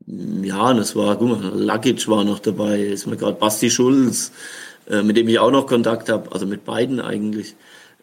[0.07, 4.31] Ja, das war, guck mal, Lakic war noch dabei, ist mir gerade Basti Schulz,
[4.87, 7.55] äh, mit dem ich auch noch Kontakt habe, also mit beiden eigentlich.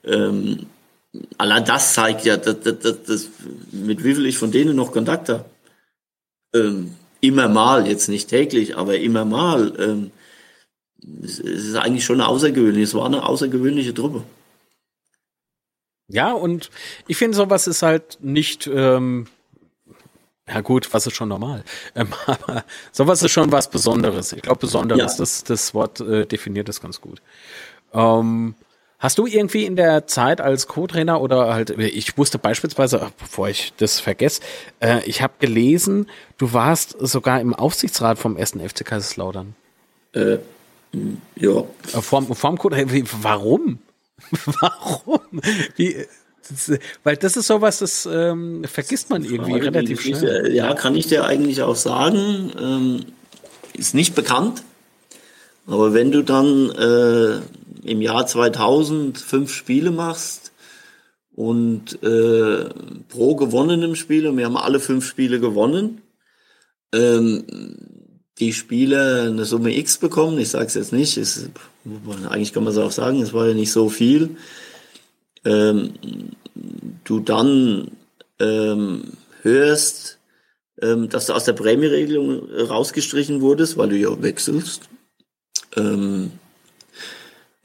[0.04, 0.66] Ähm,
[1.38, 3.28] allein das zeigt ja, dass, dass, dass,
[3.70, 5.44] mit wie viel ich von denen noch Kontakt habe.
[6.54, 9.72] Ähm, immer mal, jetzt nicht täglich, aber immer mal.
[9.78, 10.10] Ähm,
[11.22, 12.84] es, ist eigentlich schon außergewöhnlich.
[12.84, 14.22] Es war eine außergewöhnliche Truppe.
[16.08, 16.70] Ja, und
[17.06, 19.26] ich finde, sowas ist halt nicht, ähm,
[20.48, 21.64] ja gut, was ist schon normal.
[21.94, 24.32] Ähm, aber sowas ist schon was Besonderes.
[24.32, 25.18] Ich glaube, Besonderes, ja.
[25.18, 27.22] das, das Wort äh, definiert es ganz gut.
[27.92, 28.54] Ähm,
[28.98, 33.72] hast du irgendwie in der Zeit als Co-Trainer oder halt, ich wusste beispielsweise, bevor ich
[33.76, 34.42] das vergesse,
[34.80, 39.54] äh, ich habe gelesen, du warst sogar im Aufsichtsrat vom ersten FC Kaiserslautern.
[40.14, 40.38] Äh,
[41.36, 41.60] ja.
[41.92, 43.78] Äh, vorm, vorm Co warum?
[44.60, 45.40] warum?
[45.76, 46.06] Wie,
[47.04, 50.52] weil das ist sowas, das ähm, vergisst man irgendwie Frage, relativ schnell.
[50.52, 52.52] ja, kann ich dir eigentlich auch sagen.
[52.60, 53.04] Ähm,
[53.74, 54.62] ist nicht bekannt.
[55.66, 60.52] Aber wenn du dann äh, im Jahr 2000 fünf Spiele machst
[61.34, 62.68] und äh,
[63.08, 66.02] pro gewonnenem Spiel, und wir haben alle fünf Spiele gewonnen,
[66.92, 67.44] ähm,
[68.38, 71.50] die Spieler eine Summe X bekommen, ich sage es jetzt nicht, ist,
[72.28, 74.36] eigentlich kann man es auch sagen, es war ja nicht so viel,
[75.44, 75.92] ähm,
[77.04, 77.90] du dann
[78.38, 79.04] ähm,
[79.42, 80.18] hörst,
[80.80, 84.88] ähm, dass du aus der Prämieregelung rausgestrichen wurdest, weil du ja wechselst,
[85.76, 86.32] ähm,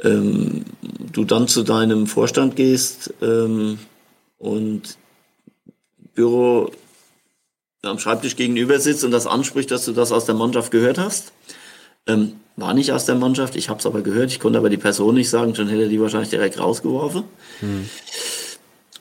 [0.01, 0.65] ähm,
[1.11, 3.80] du dann zu deinem Vorstand gehst ähm,
[4.38, 4.97] und
[6.13, 6.72] Büro
[7.84, 11.32] am Schreibtisch gegenüber sitzt und das anspricht, dass du das aus der Mannschaft gehört hast.
[12.07, 14.78] Ähm, war nicht aus der Mannschaft, ich habe es aber gehört, ich konnte aber die
[14.78, 17.23] Person nicht sagen, schon hätte die wahrscheinlich direkt rausgeworfen.
[17.59, 17.89] Hm.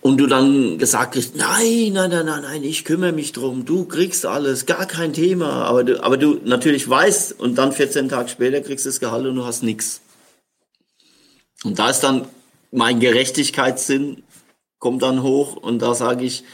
[0.02, 3.86] Und du dann gesagt kriegst, nein, nein, nein, nein, nein, ich kümmere mich drum, du
[3.86, 5.64] kriegst alles, gar kein Thema.
[5.64, 9.26] Aber du, aber du natürlich weißt und dann 14 Tage später kriegst du das Gehalt
[9.26, 10.02] und du hast nichts.
[11.64, 12.28] Und da ist dann
[12.70, 14.22] mein Gerechtigkeitssinn
[14.78, 16.44] kommt dann hoch und da sage ich,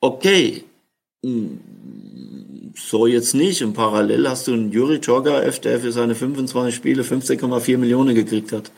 [0.00, 0.64] okay,
[2.76, 3.62] so jetzt nicht.
[3.62, 8.52] Und parallel hast du einen Juri Djorgaev, der für seine 25 Spiele 15,4 Millionen gekriegt
[8.52, 8.70] hat.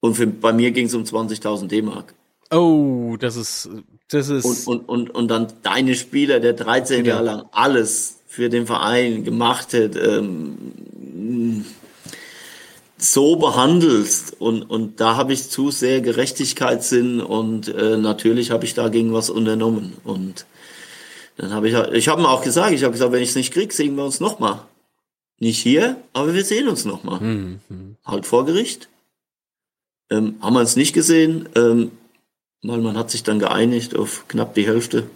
[0.00, 2.14] Und für, bei mir ging es um 20.000 D-Mark.
[2.50, 3.68] Oh, das ist,
[4.08, 4.44] das ist.
[4.44, 7.14] Und, und, und, und dann deine Spieler, der 13 ja.
[7.14, 11.64] Jahre lang alles für den Verein gemacht hat, ähm,
[12.98, 18.74] so behandelst und, und da habe ich zu sehr Gerechtigkeitssinn und äh, natürlich habe ich
[18.74, 20.46] dagegen was unternommen und
[21.36, 23.52] dann habe ich, ich habe ihm auch gesagt, ich habe gesagt, wenn ich es nicht
[23.52, 24.60] krieg, sehen wir uns nochmal.
[25.38, 27.20] Nicht hier, aber wir sehen uns nochmal.
[27.20, 27.60] Mhm.
[28.06, 28.88] Halt vor Gericht.
[30.08, 31.90] Ähm, haben wir uns nicht gesehen, ähm,
[32.62, 35.10] weil man hat sich dann geeinigt auf knapp die Hälfte,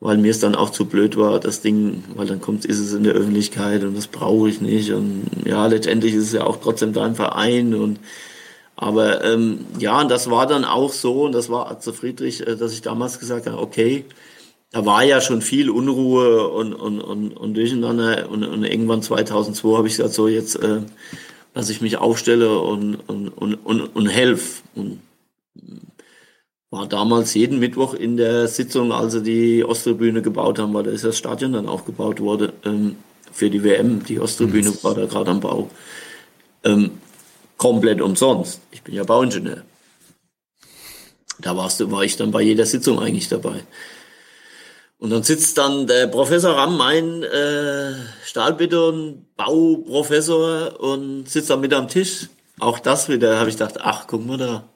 [0.00, 2.92] weil mir es dann auch zu blöd war, das Ding, weil dann kommt, ist es
[2.92, 4.92] in der Öffentlichkeit und das brauche ich nicht.
[4.92, 7.98] Und ja, letztendlich ist es ja auch trotzdem dein Verein und
[8.80, 12.54] aber ähm, ja, und das war dann auch so, und das war zu Friedrich, äh,
[12.54, 14.04] dass ich damals gesagt habe, okay,
[14.70, 19.76] da war ja schon viel Unruhe und, und, und, und Durcheinander und, und irgendwann 2002
[19.76, 20.82] habe ich gesagt, so jetzt, äh,
[21.54, 24.62] dass ich mich aufstelle und, und, und, und, und helfe.
[24.76, 25.00] Und
[26.70, 30.90] war damals jeden Mittwoch in der Sitzung, als sie die Osttribüne gebaut haben, weil da
[30.90, 32.96] ist das Stadion dann aufgebaut wurde ähm,
[33.32, 34.04] für die WM.
[34.04, 34.78] Die Osttribüne mhm.
[34.82, 35.70] war da gerade am Bau.
[36.64, 36.90] Ähm,
[37.56, 38.60] komplett umsonst.
[38.70, 39.62] Ich bin ja Bauingenieur.
[41.40, 43.62] Da warst du, war ich dann bei jeder Sitzung eigentlich dabei.
[44.98, 47.94] Und dann sitzt dann der Professor Ramm, mein äh,
[48.24, 52.26] Stahlbeton-Bauprofessor, und sitzt dann mit am Tisch.
[52.58, 54.68] Auch das wieder, habe ich gedacht, ach, guck mal da.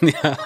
[0.00, 0.36] Ja.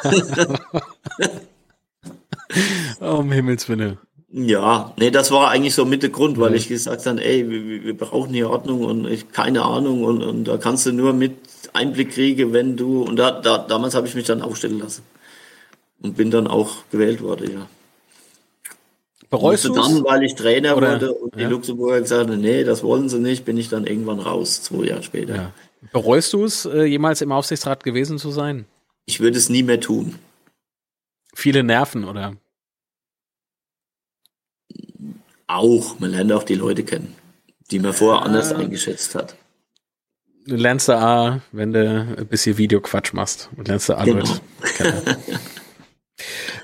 [3.18, 3.98] um Himmels Willen.
[4.30, 6.56] Ja, nee, das war eigentlich so mit der Grund, weil ja.
[6.56, 10.44] ich gesagt habe, ey, wir, wir, brauchen hier Ordnung und ich keine Ahnung und, und
[10.44, 11.32] da kannst du nur mit
[11.72, 15.02] Einblick kriegen, wenn du, und da, da damals habe ich mich dann aufstellen lassen
[16.02, 17.66] und bin dann auch gewählt worden, ja.
[19.30, 21.48] Bereust du dann, weil ich Trainer Oder, wurde und die ja.
[21.48, 25.02] Luxemburger gesagt haben, nee, das wollen sie nicht, bin ich dann irgendwann raus, zwei Jahre
[25.02, 25.34] später.
[25.34, 25.52] Ja.
[25.92, 28.66] Bereust du es, äh, jemals im Aufsichtsrat gewesen zu sein?
[29.08, 30.18] Ich würde es nie mehr tun.
[31.34, 32.36] Viele Nerven, oder?
[35.46, 37.14] Auch, man lernt auch die Leute kennen,
[37.70, 39.34] die man vorher anders eingeschätzt hat.
[40.44, 43.48] Du lernst da A, wenn du ein bisschen Videoquatsch machst.
[43.56, 44.26] Und lernst du A genau.
[44.76, 45.16] kennen.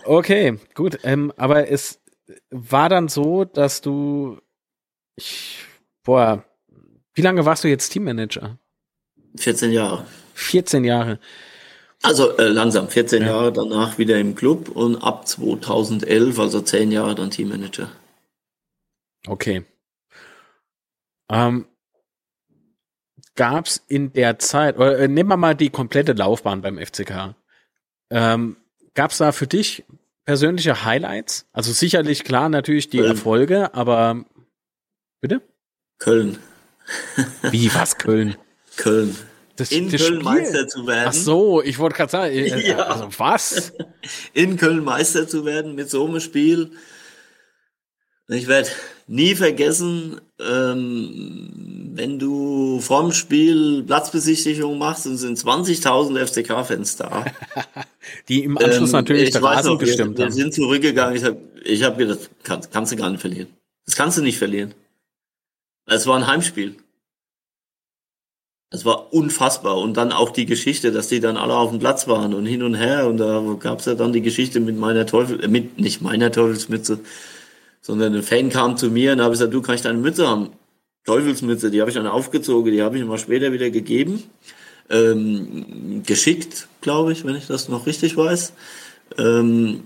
[0.04, 0.98] okay, gut.
[1.02, 2.02] Ähm, aber es
[2.50, 4.38] war dann so, dass du,
[5.16, 5.64] ich,
[6.02, 6.44] boah,
[7.14, 8.58] wie lange warst du jetzt Teammanager?
[9.36, 10.06] 14 Jahre.
[10.34, 11.18] 14 Jahre.
[12.02, 13.28] Also äh, langsam, 14 ja.
[13.28, 17.90] Jahre danach wieder im Club und ab 2011, also 10 Jahre dann Teammanager.
[19.26, 19.64] Okay.
[21.30, 21.66] Ähm,
[23.36, 27.34] Gab es in der Zeit, oder äh, nehmen wir mal die komplette Laufbahn beim FCK.
[28.10, 28.56] Ähm,
[28.94, 29.84] Gab es da für dich
[30.24, 31.46] persönliche Highlights?
[31.52, 33.10] Also sicherlich klar natürlich die Köln.
[33.10, 34.24] Erfolge, aber
[35.20, 35.42] bitte?
[35.98, 36.38] Köln.
[37.50, 38.36] Wie was Köln?
[38.76, 39.16] Köln.
[39.56, 40.22] Das, In das Köln Spiel?
[40.24, 41.08] Meister zu werden.
[41.08, 42.78] Ach so, ich wollte gerade sagen, äh, Ja.
[42.86, 43.72] also was?
[44.32, 46.72] in Köln Meister zu werden mit so einem Spiel.
[48.28, 48.68] Ich werde
[49.06, 57.24] nie vergessen, ähm, wenn du vorm Spiel Platzbesichtigung machst und sind 20.000 FCK-Fans da.
[58.28, 60.32] Die im Anschluss Ähm, natürlich ich der Rasen noch, wir, bestimmt wir haben.
[60.32, 61.16] sind zurückgegangen.
[61.16, 63.48] Ich habe ich hab gedacht, kann, kannst du gar nicht verlieren.
[63.86, 64.74] Das kannst du nicht verlieren.
[65.86, 66.76] Es war ein Heimspiel.
[68.74, 69.78] Es war unfassbar.
[69.78, 72.64] Und dann auch die Geschichte, dass die dann alle auf dem Platz waren und hin
[72.64, 73.06] und her.
[73.06, 76.32] Und da gab es ja dann die Geschichte mit meiner Teufel, äh, mit nicht meiner
[76.32, 76.98] Teufelsmütze,
[77.80, 80.50] sondern ein Fan kam zu mir und habe gesagt, du kannst deine Mütze haben.
[81.04, 84.24] Teufelsmütze, die habe ich dann aufgezogen, die habe ich mal später wieder gegeben.
[84.90, 88.54] Ähm, geschickt, glaube ich, wenn ich das noch richtig weiß.
[89.18, 89.84] Ähm,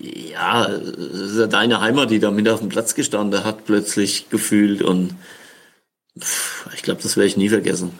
[0.00, 4.30] ja, es ist ja deine Heimat, die da mit auf dem Platz gestanden hat, plötzlich
[4.30, 5.14] gefühlt und
[6.74, 7.98] ich glaube, das werde ich nie vergessen.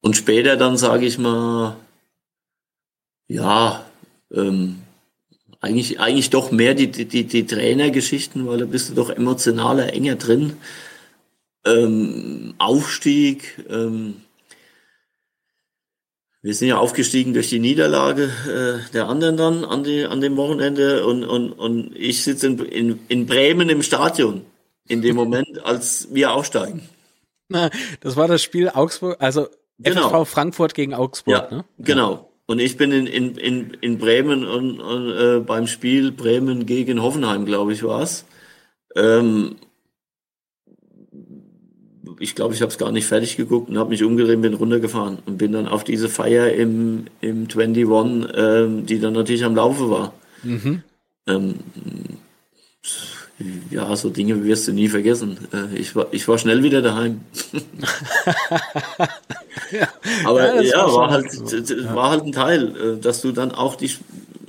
[0.00, 1.76] Und später dann sage ich mal,
[3.28, 3.84] ja,
[4.32, 4.82] ähm,
[5.60, 10.16] eigentlich, eigentlich doch mehr die, die, die, Trainergeschichten, weil da bist du doch emotionaler, enger
[10.16, 10.56] drin.
[11.64, 14.22] Ähm, Aufstieg, ähm,
[16.42, 20.36] wir sind ja aufgestiegen durch die Niederlage äh, der anderen dann an, die, an dem
[20.36, 24.44] Wochenende und, und, und ich sitze in, in, in Bremen im Stadion
[24.88, 26.88] in dem Moment, als wir aufsteigen.
[27.48, 27.70] Na,
[28.00, 30.08] das war das Spiel Augsburg, also Genau.
[30.10, 31.64] FSV Frankfurt gegen Augsburg, Ja, ne?
[31.78, 32.28] genau.
[32.46, 37.02] Und ich bin in, in, in, in Bremen und, und äh, beim Spiel Bremen gegen
[37.02, 38.24] Hoffenheim, glaube ich, war's.
[38.94, 39.56] Ähm,
[42.18, 45.18] ich glaube, ich habe es gar nicht fertig geguckt und habe mich umgedreht, bin runtergefahren
[45.26, 47.86] und bin dann auf diese Feier im, im 21,
[48.34, 50.12] ähm, die dann natürlich am Laufe war.
[50.42, 50.82] Mhm.
[51.26, 51.54] Ähm,
[53.70, 55.38] ja, so Dinge wirst du nie vergessen.
[55.52, 57.20] Äh, ich, war, ich war schnell wieder daheim.
[60.24, 63.52] Aber Ja, ja, war war, halt, das war halt ein Teil, äh, dass du dann
[63.52, 64.04] auch die Sp-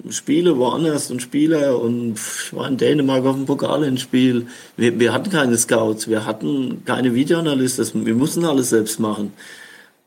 [0.09, 4.47] Spiele woanders und Spieler und ich war in Dänemark auf dem Pokal ins Spiel.
[4.75, 9.31] Wir, wir hatten keine Scouts, wir hatten keine Videoanalysten, wir mussten alles selbst machen.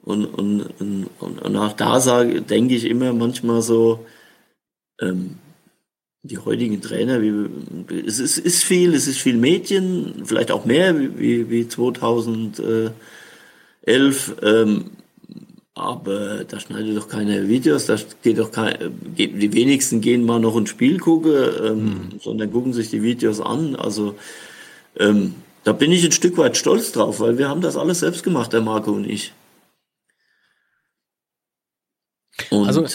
[0.04, 4.04] Und, und, und, und und auch da sage, denke ich immer manchmal so,
[5.00, 5.38] ähm,
[6.26, 7.48] die heutigen Trainer, wie,
[8.06, 12.92] es ist, ist viel, es ist viel Mädchen, vielleicht auch mehr wie, wie, wie 2011,
[14.42, 14.90] ähm,
[15.74, 18.76] aber da schneidet doch keine Videos, da geht doch kein,
[19.14, 23.42] geht, die wenigsten gehen mal noch ein Spiel gucken, ähm, sondern gucken sich die Videos
[23.42, 23.76] an.
[23.76, 24.14] Also
[24.98, 28.22] ähm, da bin ich ein Stück weit stolz drauf, weil wir haben das alles selbst
[28.22, 29.34] gemacht, der Marco und ich.
[32.50, 32.86] Und Also,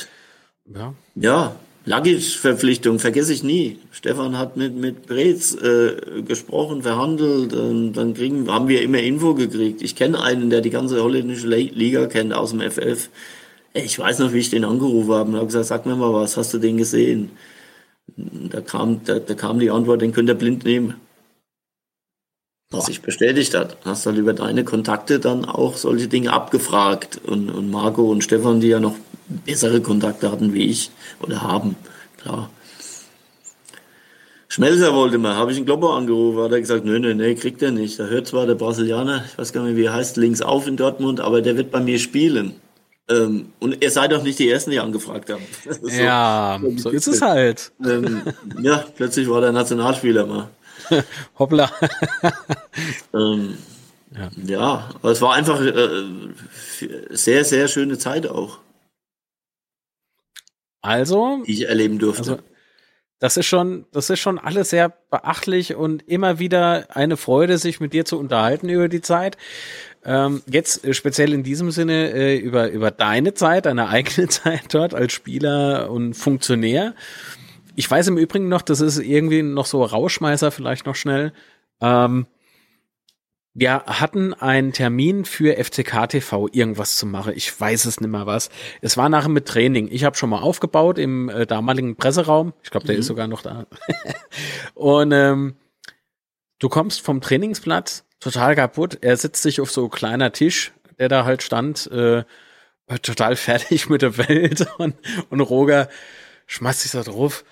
[0.66, 0.96] Ja.
[1.14, 1.56] ja,
[1.86, 3.80] Lagic-Verpflichtung vergesse ich nie.
[3.92, 9.34] Stefan hat mit, mit Brez äh, gesprochen, verhandelt, und dann kriegen, haben wir immer Info
[9.34, 9.82] gekriegt.
[9.82, 13.10] Ich kenne einen, der die ganze holländische Liga kennt aus dem FF.
[13.74, 16.38] Ich weiß noch, wie ich den angerufen habe und habe gesagt, sag mir mal was,
[16.38, 17.32] hast du den gesehen?
[18.16, 20.96] Da kam, da, da kam die Antwort, den könnt ihr blind nehmen.
[22.70, 23.78] Was sich bestätigt hat.
[23.84, 27.20] Hast halt über deine Kontakte dann auch solche Dinge abgefragt.
[27.26, 28.96] Und, und Marco und Stefan, die ja noch
[29.46, 31.76] bessere Kontakte hatten wie ich oder haben,
[32.22, 32.50] klar.
[34.48, 37.62] Schmelzer wollte mal, habe ich einen Klopper angerufen, hat er gesagt, nö, nö, nö, kriegt
[37.62, 37.98] er nicht.
[37.98, 40.76] Da hört zwar der Brasilianer, ich weiß gar nicht, wie er heißt, links auf in
[40.76, 42.56] Dortmund, aber der wird bei mir spielen.
[43.10, 45.44] Ähm, und ihr seid doch nicht die Ersten, die angefragt haben.
[45.82, 45.88] So.
[45.90, 47.72] ja, so ist es halt.
[47.84, 48.24] Ähm,
[48.62, 50.50] ja, plötzlich war der Nationalspieler mal.
[51.40, 51.72] Hoppla.
[53.14, 53.58] Ähm,
[54.14, 54.30] Ja.
[54.46, 54.90] ja.
[54.96, 56.04] aber es war einfach äh,
[57.10, 58.60] sehr, sehr schöne Zeit auch,
[60.82, 62.32] Also, die ich erleben durfte.
[62.32, 62.44] Also,
[63.20, 67.80] das ist schon, das ist schon alles sehr beachtlich und immer wieder eine Freude, sich
[67.80, 69.38] mit dir zu unterhalten über die Zeit.
[70.04, 74.74] Ähm, jetzt äh, speziell in diesem Sinne äh, über, über deine Zeit, deine eigene Zeit
[74.74, 76.96] dort als Spieler und Funktionär.
[77.76, 81.32] Ich weiß im Übrigen noch, das ist irgendwie noch so Rauschmeißer, vielleicht noch schnell.
[81.80, 82.26] Ähm,
[83.54, 87.34] wir hatten einen Termin für FCK TV irgendwas zu machen.
[87.36, 88.50] Ich weiß es nicht mehr was.
[88.82, 89.90] Es war nachher mit Training.
[89.92, 92.54] Ich habe schon mal aufgebaut im äh, damaligen Presseraum.
[92.64, 93.68] Ich glaube, der ist sogar noch da.
[94.74, 95.56] Und ähm,
[96.60, 99.00] du kommst vom Trainingsplatz total kaputt.
[99.02, 102.24] Er sitzt sich auf so ein kleiner Tisch, der da halt stand, äh,
[103.02, 104.96] total fertig mit der Welt und,
[105.30, 105.90] und Roger
[106.48, 107.44] schmeißt sich da drauf.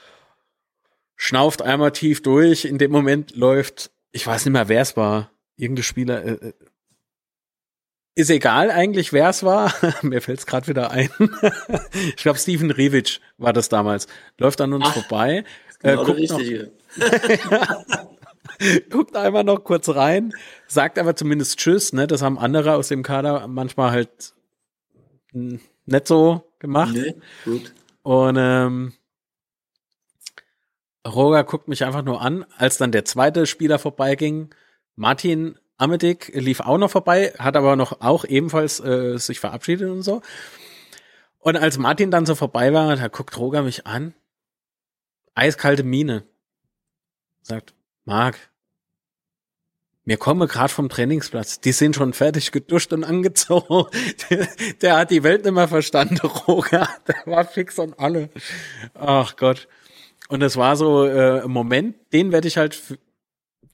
[1.18, 2.64] schnauft einmal tief durch.
[2.64, 6.24] In dem Moment läuft, ich weiß nicht mehr, wer es war, irgendein Spieler.
[6.24, 6.54] Äh, äh
[8.16, 9.74] ist egal eigentlich, wer es war.
[10.02, 11.10] Mir fällt es gerade wieder ein.
[11.94, 14.08] ich glaube, Steven Revic war das damals.
[14.38, 15.46] Läuft an uns Ach, vorbei.
[15.82, 16.42] Äh, genau guckt, noch,
[18.90, 20.34] guckt einmal noch kurz rein,
[20.68, 21.94] sagt aber zumindest Tschüss.
[21.94, 22.08] Ne?
[22.08, 24.34] Das haben andere aus dem Kader manchmal halt
[25.32, 26.94] nicht so gemacht.
[26.94, 27.74] Nee, gut.
[28.04, 28.92] Und ähm,
[31.08, 34.50] Roger guckt mich einfach nur an, als dann der zweite Spieler vorbeiging.
[35.00, 40.02] Martin Amedik lief auch noch vorbei, hat aber noch auch ebenfalls äh, sich verabschiedet und
[40.04, 40.22] so.
[41.40, 44.14] Und als Martin dann so vorbei war, da guckt Roger mich an.
[45.36, 46.26] Eiskalte Mine.
[47.42, 47.74] Sagt,
[48.04, 48.38] Marc,
[50.04, 51.62] mir komme gerade vom Trainingsplatz.
[51.62, 53.86] Die sind schon fertig geduscht und angezogen.
[54.30, 54.50] Der,
[54.82, 56.90] der, hat die Welt nicht mehr verstanden, Roger.
[57.08, 58.32] Der war fix und alle.
[58.96, 59.70] Ach Gott.
[60.28, 63.00] Und es war so äh, ein Moment, den werde ich halt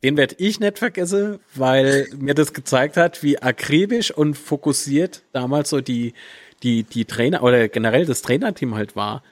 [0.06, 5.72] den werde ich nicht vergessen, weil mir das gezeigt hat, wie akribisch und fokussiert damals
[5.72, 6.14] so die,
[6.62, 9.24] die, die Trainer oder generell das Trainerteam halt war.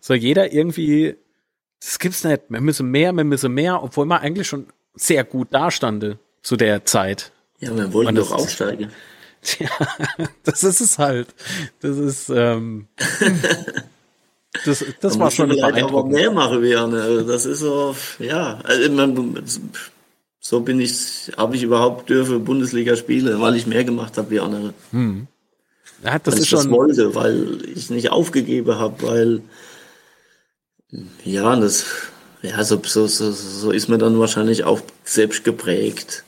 [0.00, 1.16] So jeder irgendwie,
[1.80, 5.52] das gibt's nicht, wir müssen mehr, wir müssen mehr, obwohl man eigentlich schon sehr gut
[5.52, 7.32] dastande zu der Zeit.
[7.58, 8.92] Ja, wir wollten doch aufsteigen.
[9.42, 9.68] Tja,
[10.44, 11.26] das ist es halt.
[11.80, 12.86] Das ist, ähm,
[14.64, 15.92] Das, das war schon beeindruckend.
[15.92, 16.62] Aber mehr machen
[16.94, 19.42] Also das ist so, ja, also man,
[20.40, 24.40] so bin ich, habe ich überhaupt dürfe Bundesliga spiele, weil ich mehr gemacht habe wie
[24.40, 24.74] andere.
[24.92, 25.26] Hm.
[26.04, 29.42] Ja, das weil ist ich schon das wollte, weil ich nicht aufgegeben habe, weil
[31.24, 31.84] ja, das
[32.42, 36.24] ja so, so, so, so ist man dann wahrscheinlich auch selbst geprägt,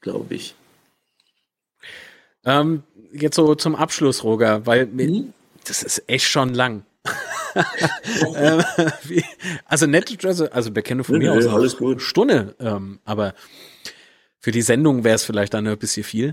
[0.00, 0.54] glaube ich.
[2.44, 5.32] Ähm, jetzt so zum Abschluss, Roger, weil hm?
[5.64, 6.84] das ist echt schon lang.
[8.34, 8.62] Ähm,
[9.66, 12.00] also nette Adresse, also Bekennung von nee, mir nee, aus alles gut.
[12.00, 13.34] Stunde, ähm, aber
[14.38, 16.32] für die Sendung wäre es vielleicht dann ein bisschen viel.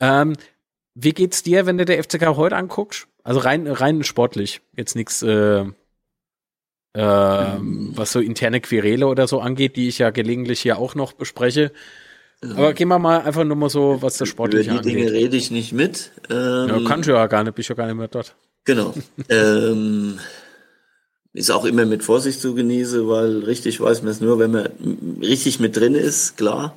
[0.00, 0.34] Ähm,
[0.94, 3.06] wie geht's dir, wenn du der FCK heute anguckst?
[3.22, 5.64] Also rein rein sportlich, jetzt nichts, äh,
[6.94, 7.92] äh, mhm.
[7.94, 11.72] was so interne Querele oder so angeht, die ich ja gelegentlich hier auch noch bespreche.
[12.42, 14.84] Aber gehen wir mal einfach nur mal so, was das Sportliche angeht.
[14.84, 15.08] Über die angeht.
[15.10, 16.12] Dinge rede ich nicht mit.
[16.30, 18.36] Ähm, ja, kannst du ja gar nicht, bist ja gar nicht mehr dort.
[18.64, 18.94] Genau.
[19.28, 20.18] ähm,
[21.32, 24.68] ist auch immer mit Vorsicht zu genießen, weil richtig weiß man es nur, wenn man
[25.20, 26.76] richtig mit drin ist, klar.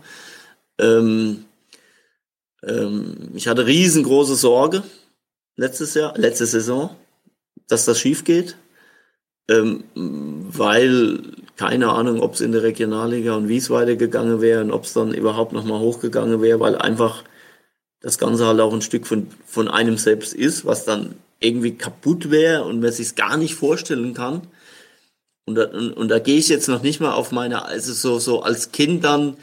[0.78, 1.46] Ähm,
[2.64, 4.84] ähm, ich hatte riesengroße Sorge
[5.56, 6.96] letztes Jahr, letzte Saison,
[7.68, 8.58] dass das schief geht,
[9.50, 11.22] ähm, weil
[11.56, 14.94] keine Ahnung, ob es in der Regionalliga und wie es weitergegangen wäre und ob es
[14.94, 17.24] dann überhaupt nochmal hochgegangen wäre, weil einfach
[18.02, 22.30] das Ganze halt auch ein Stück von, von einem selbst ist, was dann irgendwie kaputt
[22.30, 24.48] wäre und man sich gar nicht vorstellen kann.
[25.46, 28.20] Und da, und, und da gehe ich jetzt noch nicht mal auf meine, also so,
[28.20, 29.38] so als Kind dann,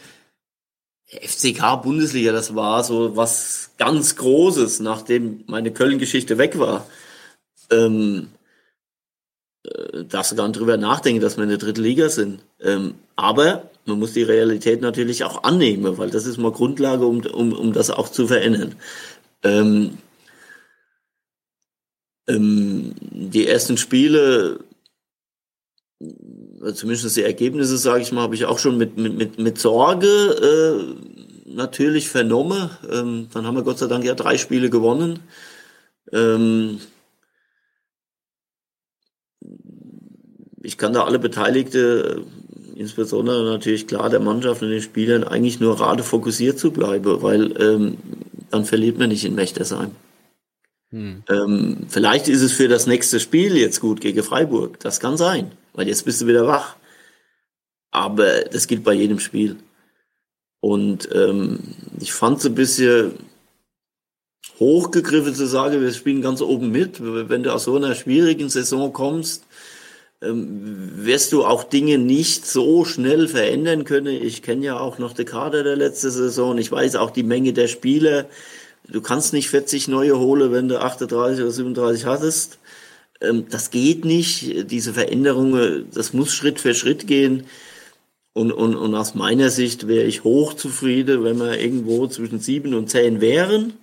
[1.07, 6.87] FCK Bundesliga, das war so was ganz Großes, nachdem meine Köln-Geschichte weg war.
[7.71, 8.29] Ähm,
[9.65, 12.45] äh, darfst du gar nicht drüber nachdenken, dass wir in der dritten Liga sind.
[12.61, 17.25] Ähm, aber man muss die Realität natürlich auch annehmen, weil das ist mal Grundlage, um,
[17.27, 18.75] um, um das auch zu verändern.
[19.43, 19.99] Ähm,
[22.29, 24.61] ähm, die ersten Spiele,
[26.01, 29.59] äh, zumindest die Ergebnisse, sage ich mal, habe ich auch schon mit, mit, mit, mit
[29.59, 32.71] Sorge äh, natürlich vernommen.
[32.91, 35.21] Ähm, dann haben wir Gott sei Dank ja drei Spiele gewonnen.
[36.13, 36.81] Ähm,
[40.63, 42.25] ich kann da alle Beteiligte,
[42.79, 47.61] insbesondere natürlich klar der Mannschaft und den Spielern, eigentlich nur rate fokussiert zu bleiben, weil
[47.61, 47.99] ähm,
[48.51, 49.91] dann verliert man nicht in Mechtersheim.
[50.91, 51.23] Hm.
[51.29, 54.79] Ähm, vielleicht ist es für das nächste Spiel jetzt gut gegen Freiburg.
[54.81, 56.77] Das kann sein, weil jetzt bist du wieder wach.
[57.91, 59.57] Aber das gilt bei jedem Spiel.
[60.61, 61.59] Und ähm,
[62.01, 63.13] ich fand es ein bisschen
[64.61, 67.01] hochgegriffen zu sagen, wir spielen ganz oben mit.
[67.01, 69.47] Wenn du aus so einer schwierigen Saison kommst,
[70.21, 74.21] wirst du auch Dinge nicht so schnell verändern können.
[74.21, 76.59] Ich kenne ja auch noch die Kader der letzten Saison.
[76.59, 78.27] Ich weiß auch die Menge der Spieler.
[78.89, 82.59] Du kannst nicht 40 neue holen, wenn du 38 oder 37 hattest.
[83.21, 84.71] Ähm, das geht nicht.
[84.71, 87.45] Diese Veränderungen, das muss Schritt für Schritt gehen.
[88.33, 92.91] Und, und, und aus meiner Sicht wäre ich hochzufrieden, wenn wir irgendwo zwischen sieben und
[92.91, 93.75] zehn wären,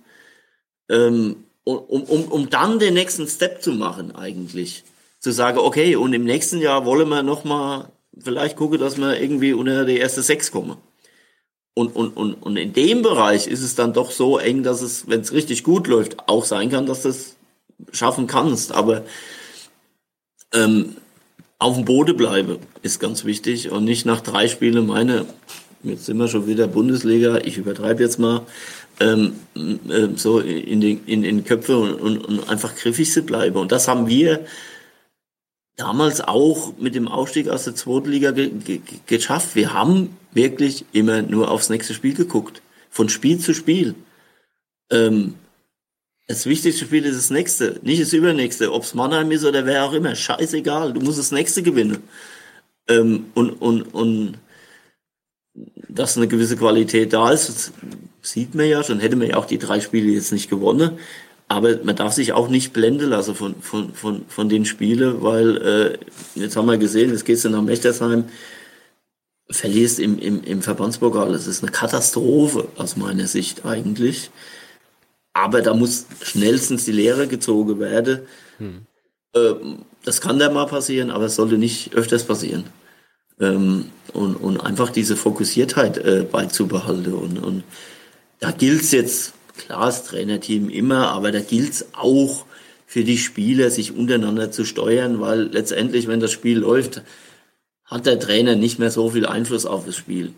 [0.88, 4.84] ähm, um, um, um dann den nächsten Step zu machen eigentlich.
[5.26, 9.54] Zu sagen, okay, und im nächsten Jahr wollen wir nochmal vielleicht gucken, dass wir irgendwie
[9.54, 10.76] unter die erste sechs kommen.
[11.74, 15.08] Und, und, und, und in dem Bereich ist es dann doch so eng, dass es,
[15.08, 17.34] wenn es richtig gut läuft, auch sein kann, dass du es
[17.90, 18.70] schaffen kannst.
[18.70, 19.02] Aber
[20.54, 20.94] ähm,
[21.58, 25.26] auf dem Boden bleibe, ist ganz wichtig und nicht nach drei Spielen meine,
[25.82, 28.42] jetzt sind wir schon wieder Bundesliga, ich übertreibe jetzt mal,
[29.00, 33.56] ähm, äh, so in den in, in Köpfe und, und, und einfach griffig zu bleiben.
[33.56, 34.46] Und das haben wir
[35.76, 39.54] damals auch mit dem Aufstieg aus der zweiten Liga ge ge geschafft.
[39.54, 42.62] Wir haben wirklich immer nur aufs nächste Spiel geguckt.
[42.90, 43.94] Von Spiel zu Spiel.
[44.90, 45.34] Ähm,
[46.28, 48.72] das wichtigste Spiel ist das nächste, nicht das übernächste.
[48.72, 50.92] Ob es Mannheim ist oder wer auch immer, scheißegal.
[50.92, 52.02] Du musst das nächste gewinnen.
[52.88, 54.38] Ähm, und, und, und
[55.88, 57.72] dass eine gewisse Qualität da ist,
[58.22, 59.00] sieht man ja schon.
[59.00, 60.98] Hätte man ja auch die drei Spiele jetzt nicht gewonnen.
[61.48, 65.56] Aber man darf sich auch nicht blenden lassen von, von, von, von den Spielen, weil
[65.56, 65.98] äh,
[66.34, 68.24] jetzt haben wir gesehen, jetzt gehst du nach Mechtersheim,
[69.48, 71.30] verlierst im, im, im Verbandspokal.
[71.32, 74.30] Das ist eine Katastrophe aus meiner Sicht eigentlich.
[75.34, 78.20] Aber da muss schnellstens die Lehre gezogen werden.
[78.58, 78.86] Hm.
[79.34, 79.54] Äh,
[80.04, 82.64] das kann da mal passieren, aber es sollte nicht öfters passieren.
[83.38, 87.12] Ähm, und, und einfach diese Fokussiertheit äh, beizubehalten.
[87.12, 87.64] Und, und
[88.40, 92.44] da gilt es jetzt klar, das Trainerteam immer, aber da gilt es auch
[92.86, 97.02] für die Spieler, sich untereinander zu steuern, weil letztendlich, wenn das Spiel läuft,
[97.84, 100.32] hat der Trainer nicht mehr so viel Einfluss auf das Spiel.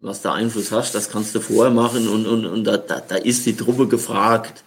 [0.00, 3.16] Was da Einfluss hast, das kannst du vorher machen und, und, und da, da, da
[3.16, 4.64] ist die Truppe gefragt.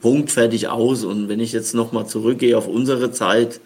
[0.00, 1.04] Punkt, fertig, aus.
[1.04, 3.60] Und wenn ich jetzt nochmal zurückgehe auf unsere Zeit,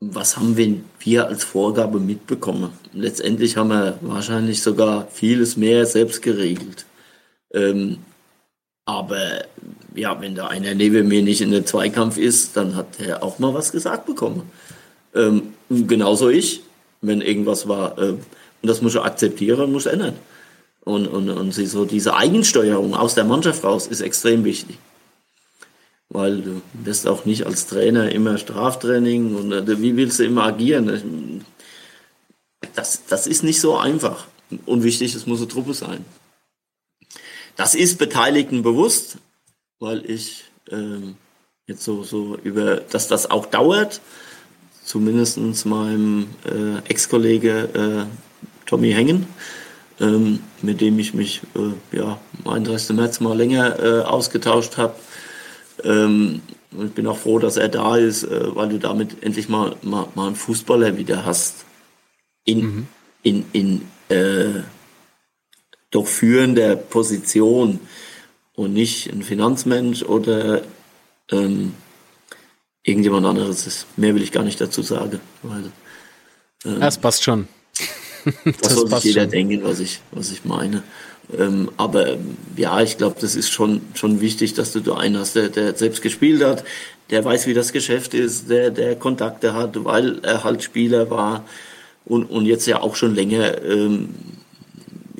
[0.00, 2.72] was haben wir, wir als Vorgabe mitbekommen?
[2.92, 6.86] Letztendlich haben wir wahrscheinlich sogar vieles mehr selbst geregelt.
[7.54, 7.98] Ähm,
[8.84, 9.44] aber
[9.94, 13.38] ja, wenn da einer neben mir nicht in der Zweikampf ist, dann hat er auch
[13.38, 14.50] mal was gesagt bekommen.
[15.14, 16.62] Ähm, genauso ich,
[17.00, 17.98] wenn irgendwas war.
[17.98, 18.20] Ähm,
[18.62, 20.16] und das muss er akzeptieren und muss ändern.
[20.84, 24.78] Und, und, und so diese Eigensteuerung aus der Mannschaft raus ist extrem wichtig.
[26.08, 30.44] Weil du wirst auch nicht als Trainer immer Straftraining und äh, wie willst du immer
[30.44, 31.44] agieren?
[32.74, 34.26] Das, das ist nicht so einfach.
[34.66, 36.04] Und wichtig, es muss eine Truppe sein.
[37.56, 39.18] Das ist Beteiligten bewusst,
[39.78, 41.16] weil ich ähm,
[41.66, 44.00] jetzt so, so über, dass das auch dauert,
[44.84, 49.26] zumindest meinem äh, Ex-Kollege äh, Tommy Hengen,
[50.00, 52.96] ähm, mit dem ich mich äh, ja, am 31.
[52.96, 54.94] März mal länger äh, ausgetauscht habe.
[55.84, 56.40] Ähm,
[56.72, 59.76] und ich bin auch froh, dass er da ist, äh, weil du damit endlich mal,
[59.82, 61.64] mal, mal einen Fußballer wieder hast.
[62.44, 62.86] In, mhm.
[63.22, 64.62] in, in äh,
[65.92, 67.78] doch führender Position
[68.54, 70.62] und nicht ein Finanzmensch oder
[71.30, 71.74] ähm,
[72.82, 73.86] irgendjemand anderes ist.
[73.96, 75.20] Mehr will ich gar nicht dazu sagen.
[75.42, 75.70] Weil,
[76.64, 77.46] ähm, das passt schon.
[78.44, 79.30] das, das soll sich jeder schon.
[79.30, 80.82] denken, was ich, was ich meine.
[81.38, 82.16] Ähm, aber
[82.56, 85.74] ja, ich glaube, das ist schon, schon wichtig, dass du da einen hast, der, der
[85.74, 86.64] selbst gespielt hat,
[87.10, 91.44] der weiß, wie das Geschäft ist, der, der Kontakte hat, weil er halt Spieler war
[92.04, 94.10] und, und jetzt ja auch schon länger ähm,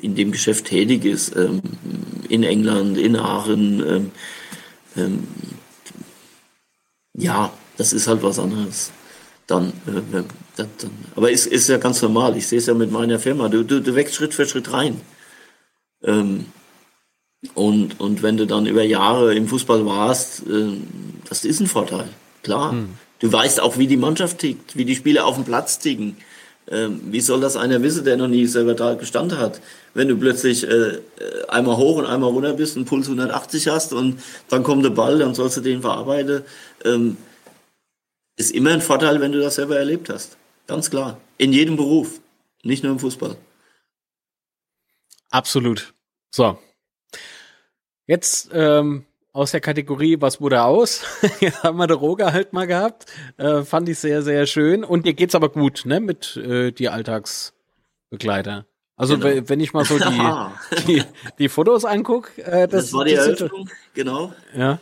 [0.03, 1.61] in dem Geschäft tätig ist, ähm,
[2.29, 4.11] in England, in Aachen, ähm,
[4.95, 5.27] ähm,
[7.13, 8.91] ja, das ist halt was anderes.
[9.47, 10.25] Dann, äh, dann,
[10.55, 10.69] dann
[11.15, 12.37] aber es ist, ist ja ganz normal.
[12.37, 13.49] Ich sehe es ja mit meiner Firma.
[13.49, 15.01] Du, du, du wächst Schritt für Schritt rein.
[16.03, 16.45] Ähm,
[17.53, 20.77] und, und wenn du dann über Jahre im Fußball warst, äh,
[21.27, 22.09] das ist ein Vorteil.
[22.41, 22.71] Klar.
[22.71, 22.89] Hm.
[23.19, 26.17] Du weißt auch, wie die Mannschaft tickt, wie die Spieler auf dem Platz ticken.
[26.69, 29.59] Ähm, wie soll das einer wissen, der noch nie selber da gestanden hat?
[29.93, 30.99] Wenn du plötzlich äh, äh
[31.49, 35.19] einmal hoch und einmal runter bist, einen Puls 180 hast und dann kommt der Ball,
[35.19, 36.43] dann sollst du den verarbeiten.
[36.85, 37.17] Ähm,
[38.37, 40.37] ist immer ein Vorteil, wenn du das selber erlebt hast.
[40.67, 41.19] Ganz klar.
[41.37, 42.19] In jedem Beruf.
[42.63, 43.35] Nicht nur im Fußball.
[45.29, 45.93] Absolut.
[46.31, 46.57] So.
[48.07, 51.01] Jetzt ähm, aus der Kategorie, was wurde aus?
[51.39, 53.07] Jetzt haben wir den Roger halt mal gehabt.
[53.37, 54.83] Äh, fand ich sehr, sehr schön.
[54.83, 58.67] Und dir geht's aber gut, ne, mit äh, die Alltagsbegleiter.
[58.95, 59.49] Also genau.
[59.49, 61.03] wenn ich mal so die, die,
[61.39, 64.33] die Fotos anguck, äh, das, das war die Eröffnung, genau.
[64.55, 64.79] Ja.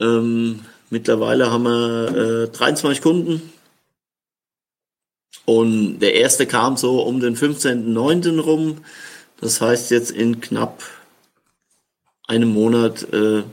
[0.00, 3.52] Ähm, mittlerweile haben wir äh, 23 Kunden.
[5.44, 8.40] Und der erste kam so um den 15.09.
[8.40, 8.78] rum.
[9.40, 10.82] Das heißt jetzt in knapp
[12.26, 13.44] einem Monat äh,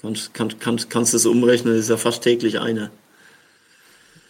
[0.00, 2.90] Kannst, kann, kannst, kannst du es umrechnen, das ist ja fast täglich eine.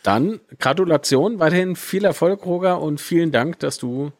[0.02, 4.12] Dann Gratulation, weiterhin viel Erfolg, Roger, und vielen Dank, dass du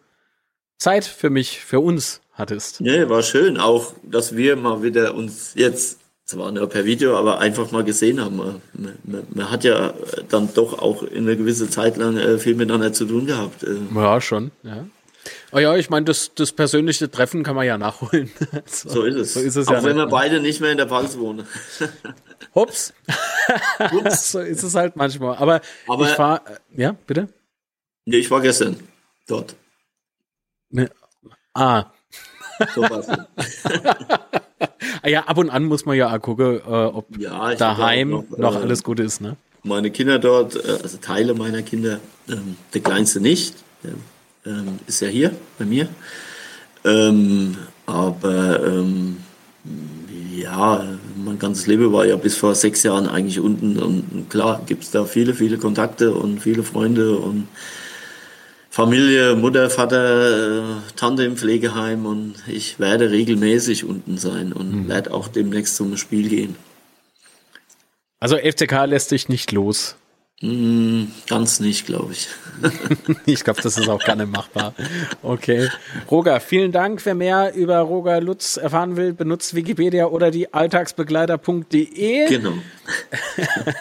[0.78, 2.80] Zeit für mich, für uns hattest.
[2.80, 7.38] Nee, war schön, auch, dass wir mal wieder uns jetzt, zwar nur per Video, aber
[7.38, 8.36] einfach mal gesehen haben.
[8.36, 8.61] Man,
[9.05, 9.94] man, man hat ja
[10.28, 13.62] dann doch auch in einer gewissen Zeit lang äh, viel miteinander zu tun gehabt.
[13.62, 13.76] Äh.
[13.94, 14.86] Ja, schon, ja.
[15.53, 18.30] Oh ja, ich meine, das, das persönliche Treffen kann man ja nachholen.
[18.66, 19.34] so, so, ist es.
[19.34, 21.47] So ist es Auch ja wenn wir beide nicht mehr in der Pfalz wohnen.
[22.55, 22.92] Hups.
[23.92, 24.32] Ups.
[24.32, 25.36] so ist es halt manchmal.
[25.36, 26.42] Aber, Aber- ich fahre,
[26.74, 27.28] ja, bitte?
[28.05, 28.76] Nee, ich war gestern
[29.26, 29.55] dort.
[30.70, 30.90] Ne.
[31.55, 31.86] Ah.
[32.74, 33.09] So war's.
[35.03, 38.24] Ah ja, ab und an muss man ja auch gucken, äh, ob Ja, daheim noch,
[38.36, 39.36] noch, äh, alles gut ist, ne?
[39.66, 43.92] meine Kinder dort, äh, also Teile meiner Kinder, ähm, der kleinste nicht, der
[44.47, 45.88] ähm, ist ja hier bei mir.
[46.84, 49.18] Ähm, aber ähm,
[50.36, 50.84] ja,
[51.16, 54.90] mein ganzes Leben war ja bis vor sechs Jahren eigentlich unten und klar gibt es
[54.90, 57.49] da viele, viele Kontakte und viele Freunde und
[58.70, 60.62] Familie, Mutter, Vater, äh,
[60.97, 66.28] Tante im Pflegeheim und ich werde regelmäßig unten sein und werde auch demnächst zum Spiel
[66.28, 66.57] gehen.
[68.20, 69.97] Also FCK lässt sich nicht los.
[70.41, 72.28] Hm, ganz nicht, glaube ich.
[73.26, 74.74] Ich glaube, das ist auch gar nicht machbar.
[75.22, 75.68] Okay.
[76.11, 77.05] Roger, vielen Dank.
[77.05, 82.28] Wer mehr über Roger Lutz erfahren will, benutzt Wikipedia oder die alltagsbegleiter.de.
[82.28, 82.53] Genau.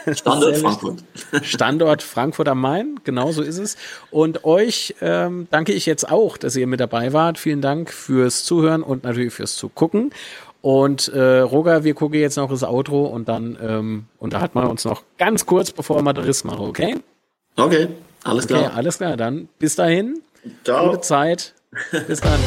[0.13, 1.03] Standort Frankfurt.
[1.43, 3.77] Standort Frankfurt am Main, genau so ist es.
[4.11, 7.37] Und euch ähm, danke ich jetzt auch, dass ihr mit dabei wart.
[7.37, 10.11] Vielen Dank fürs Zuhören und natürlich fürs Zugucken.
[10.65, 14.83] Und äh, Roger, wir gucken jetzt noch das Outro und dann ähm, unterhalten wir uns
[14.83, 16.95] noch ganz kurz, bevor wir das Riss machen, okay?
[17.55, 17.89] Okay,
[18.23, 18.73] alles Okay, klar.
[18.73, 19.15] alles klar.
[19.15, 20.21] Dann bis dahin.
[20.63, 20.87] Ciao.
[20.89, 21.53] Gute Zeit.
[22.07, 22.39] Bis dann.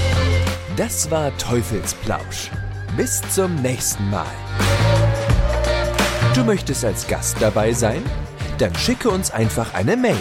[0.76, 2.50] Das war Teufelsplausch.
[2.96, 4.26] Bis zum nächsten Mal.
[6.34, 8.02] Du möchtest als Gast dabei sein?
[8.58, 10.18] Dann schicke uns einfach eine Mail